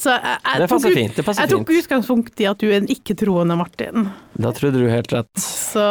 Så 0.00 0.12
jeg, 0.12 0.20
jeg, 0.24 0.60
Det 0.62 0.68
passer 0.70 0.92
tok 0.92 0.98
fint, 1.00 1.16
det 1.16 1.24
passer 1.26 1.46
jeg 1.46 1.52
tok 1.54 1.72
utgangspunkt 1.76 2.42
i 2.42 2.48
at 2.50 2.60
du 2.60 2.68
er 2.70 2.80
en 2.80 2.90
ikke-troende, 2.92 3.56
Martin. 3.60 4.10
Da 4.36 4.52
trodde 4.56 4.80
du 4.80 4.88
helt 4.88 5.12
rett. 5.12 5.32
Så, 5.40 5.86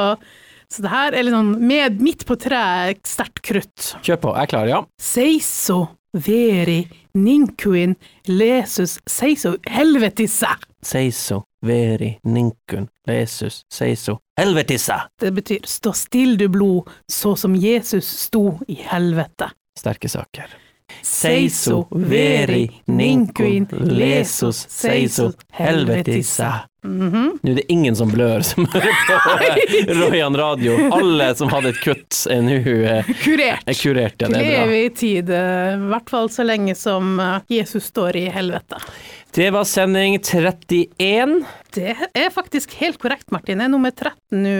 så 0.70 0.86
det 0.86 0.94
her 0.94 1.18
er 1.18 1.26
litt 1.26 1.36
sånn 1.36 1.56
med, 1.62 2.02
midt 2.04 2.26
på 2.30 2.38
treet, 2.42 3.02
sterkt 3.10 3.42
krutt. 3.46 3.94
Kjør 4.06 4.22
på, 4.26 4.36
jeg 4.38 4.50
er 4.50 4.54
klar, 4.54 4.70
ja. 4.70 4.84
Seiso 5.02 5.88
veri 6.14 6.88
ninkuin 7.14 7.96
lesus 8.28 9.00
seiso 9.08 9.56
helvetissa. 9.70 10.56
Seiso, 10.84 11.44
veri, 11.66 12.18
ninkun, 12.24 12.88
lesus, 13.08 13.66
seiso, 13.74 14.18
helvetissa! 14.40 15.02
Det 15.22 15.34
betyr 15.34 15.66
stå 15.68 15.92
still 15.92 16.38
du 16.38 16.48
blod, 16.48 16.90
så 17.12 17.36
som 17.36 17.56
Jesus 17.56 18.06
sto 18.06 18.60
i 18.68 18.80
helvete. 18.92 19.50
Sterke 19.80 20.10
saker. 20.10 20.56
Seiso 21.04 21.88
veri 21.92 22.66
ninkuin 22.88 23.68
lesus 23.72 24.66
seiso 24.70 25.32
helvetissa. 25.54 26.69
Mhm. 26.86 27.40
Nå 27.44 27.52
er 27.52 27.56
det 27.58 27.66
ingen 27.74 27.96
som 28.00 28.08
blør 28.12 28.40
som 28.48 28.64
hører 28.72 28.94
på 29.08 29.94
Royan 30.00 30.38
radio. 30.40 30.78
Alle 30.96 31.34
som 31.36 31.50
hadde 31.52 31.74
et 31.74 31.82
kutt, 31.84 32.22
er 32.32 32.40
nå 32.46 32.56
eh, 32.64 33.10
Kurert. 33.24 33.66
er 33.68 33.76
kurert. 33.76 34.16
Ja, 34.24 34.30
det 34.32 34.40
er 34.40 34.48
bra. 34.54 34.62
evig 34.70 34.96
tid, 35.02 35.30
eh, 35.36 35.74
i 35.76 35.90
hvert 35.92 36.10
fall 36.14 36.30
så 36.32 36.46
lenge 36.48 36.76
som 36.80 37.20
eh, 37.20 37.42
Jesus 37.60 37.90
står 37.92 38.16
i 38.22 38.26
helvete. 38.32 38.80
Det 39.32 39.52
var 39.54 39.64
sending 39.64 40.16
31. 40.18 41.44
Det 41.74 41.92
er 42.18 42.32
faktisk 42.34 42.72
helt 42.80 42.98
korrekt, 42.98 43.28
Martin. 43.30 43.60
Jeg 43.62 43.70
er 43.70 43.72
nummer 43.72 43.92
13 43.94 44.42
nå 44.42 44.54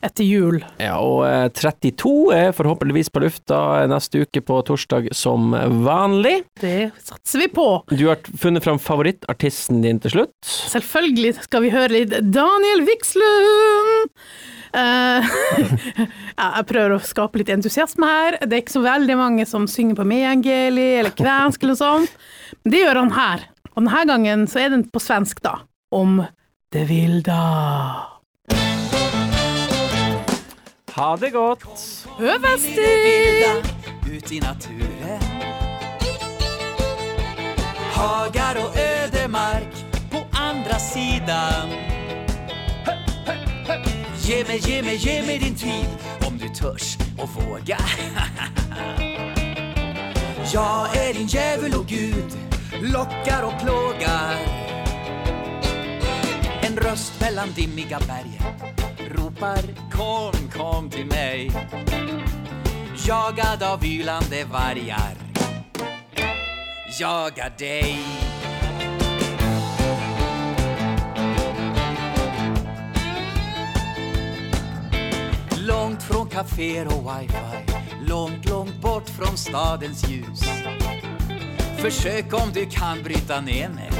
etter 0.00 0.24
jul. 0.24 0.62
Ja, 0.80 0.94
og 0.96 1.26
eh, 1.28 1.50
32 1.52 2.12
er 2.32 2.54
forhåpentligvis 2.56 3.12
på 3.12 3.20
lufta 3.26 3.58
neste 3.90 4.22
uke 4.24 4.40
på 4.40 4.62
torsdag 4.64 5.10
som 5.12 5.52
vanlig. 5.84 6.38
Det 6.62 6.88
satser 7.04 7.44
vi 7.44 7.50
på. 7.52 7.66
Du 7.92 8.06
har 8.08 8.22
funnet 8.40 8.64
fram 8.64 8.80
favorittartisten 8.80 9.84
din 9.84 10.00
til 10.00 10.16
slutt. 10.16 10.36
Selvfølgelig 10.72 11.34
skal 11.44 11.66
vi 11.66 11.74
høre 11.76 11.92
litt 11.98 12.16
Daniel 12.32 12.86
Vikslund! 12.88 14.16
Uh, 14.68 15.24
ja, 16.36 16.48
jeg 16.58 16.66
prøver 16.68 16.96
å 16.96 17.04
skape 17.04 17.40
litt 17.40 17.52
entusiasme 17.52 18.08
her. 18.08 18.40
Det 18.44 18.56
er 18.56 18.64
ikke 18.64 18.78
så 18.78 18.84
veldig 18.88 19.20
mange 19.20 19.46
som 19.48 19.68
synger 19.68 20.00
på 20.00 20.08
Meangeli 20.08 20.90
eller 21.02 21.12
kvensk 21.16 21.68
eller 21.68 21.76
sånt. 21.76 22.18
Men 22.64 22.72
det 22.72 22.84
gjør 22.86 23.04
han 23.04 23.14
her. 23.16 23.46
Og 23.78 23.84
denne 23.84 24.06
gangen 24.10 24.48
så 24.50 24.58
er 24.64 24.72
den 24.74 24.88
på 24.90 24.98
svensk, 24.98 25.38
da. 25.44 25.60
Om 25.94 26.24
det 26.74 26.88
vilda. 26.90 27.40
Ha 30.98 31.10
det 31.22 31.32
godt! 31.32 31.68
Øvestil! 32.18 33.62
ut 34.16 34.32
i 34.32 34.38
naturen. 34.38 35.22
Hagar 37.92 38.54
og 38.64 38.70
ødemark 38.90 39.72
på 40.10 40.18
andre 40.32 40.80
sidan. 40.80 41.68
Gi 44.24 44.42
meg, 44.48 44.60
gi 44.66 44.80
meg, 44.82 44.98
gi 44.98 45.20
meg 45.26 45.40
din 45.40 45.54
tid 45.54 45.86
om 46.26 46.38
du 46.38 46.48
törs 46.54 46.98
å 47.18 47.28
våga. 47.36 47.78
Jeg 50.52 51.08
er 51.08 51.12
din 51.12 51.28
djevel 51.28 51.74
og 51.76 51.86
Gud, 51.86 52.47
lockar 52.82 53.42
och 53.42 53.60
plågar. 53.60 54.36
En 56.62 56.76
röst 56.76 57.20
mellan 57.20 57.48
dimmiga 57.52 57.98
berg 57.98 58.40
ropar 59.10 59.90
kom, 59.92 60.50
kom 60.50 60.90
till 60.90 61.06
mig. 61.06 61.50
Jagad 63.06 63.62
av 63.62 63.84
ylande 63.84 64.44
vargar. 64.44 65.16
Jagar 67.00 67.52
dig. 67.58 67.98
Långt 75.56 76.02
från 76.02 76.28
kaféer 76.28 76.86
och 76.86 77.20
wifi 77.20 77.34
Långt, 78.06 78.48
långt 78.48 78.80
bort 78.80 79.08
från 79.08 79.36
stadens 79.36 80.08
ljus 80.08 80.40
Försök 81.78 82.34
om 82.34 82.52
du 82.54 82.66
kan 82.66 83.02
bryta 83.02 83.40
ner 83.40 83.68
mig. 83.68 83.90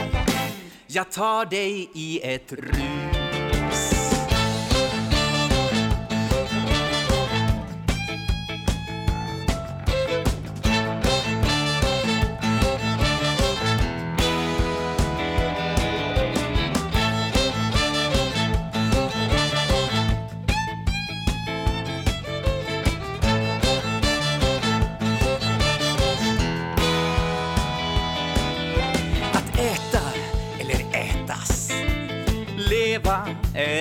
Jag 0.86 1.12
tar 1.12 1.44
dig 1.44 1.90
i 1.94 2.20
ett 2.22 2.52
rus 2.52 3.17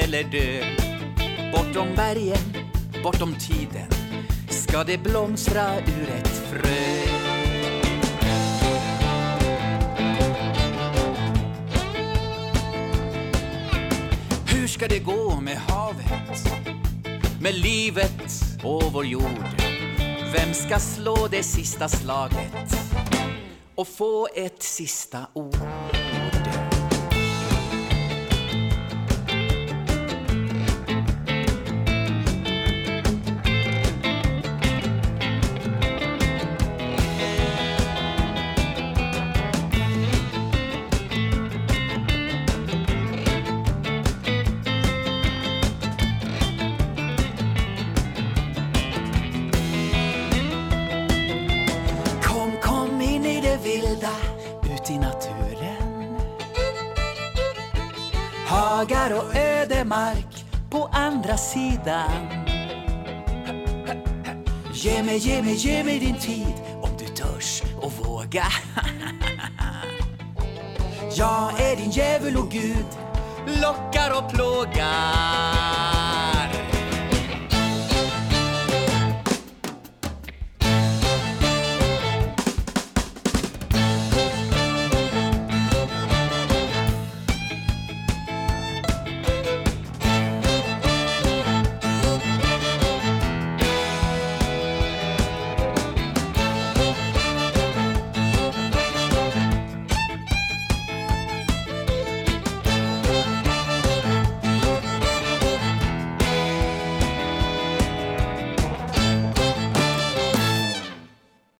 eller 0.08 0.24
dø. 0.24 0.64
Bortom 1.52 1.96
bergen, 1.96 2.54
bortom 3.04 3.36
tiden 3.40 3.92
Ska 4.50 4.84
det 4.84 4.98
blomstra 4.98 5.76
ur 5.76 6.10
ett 6.20 6.28
frø. 6.28 6.98
Hur 14.46 14.68
skal 14.68 14.90
det 14.90 15.00
gå 15.00 15.40
med 15.42 15.58
havet? 15.58 16.48
Med 17.42 17.54
livet 17.54 18.44
og 18.64 18.94
vår 18.94 19.06
jord? 19.06 19.64
Vem 20.34 20.54
skal 20.54 20.80
slå 20.80 21.28
det 21.28 21.44
sista 21.44 21.88
slaget? 21.88 22.78
og 23.78 23.88
få 23.88 24.28
et 24.36 24.64
sista 24.64 25.18
ord. 25.36 26.07
Hagar 58.78 59.14
och 59.14 59.36
ödemark 59.36 60.46
på 60.70 60.90
andra 60.92 61.38
sidan. 61.38 62.12
Ge 64.74 65.04
mig, 65.04 65.18
ge 65.18 65.42
mig, 65.42 65.54
ge 65.54 65.84
mig 65.84 66.00
din 66.00 66.20
tid 66.20 66.54
om 66.82 66.90
du 67.00 67.06
törs 67.06 67.64
och 67.82 67.92
våga. 67.92 68.44
Jag 71.16 71.62
är 71.62 71.76
din 71.76 71.92
djävul 71.92 72.38
och 72.38 72.50
Gud, 72.50 72.86
lockar 73.46 74.18
och 74.18 74.30
plågar. 74.30 75.97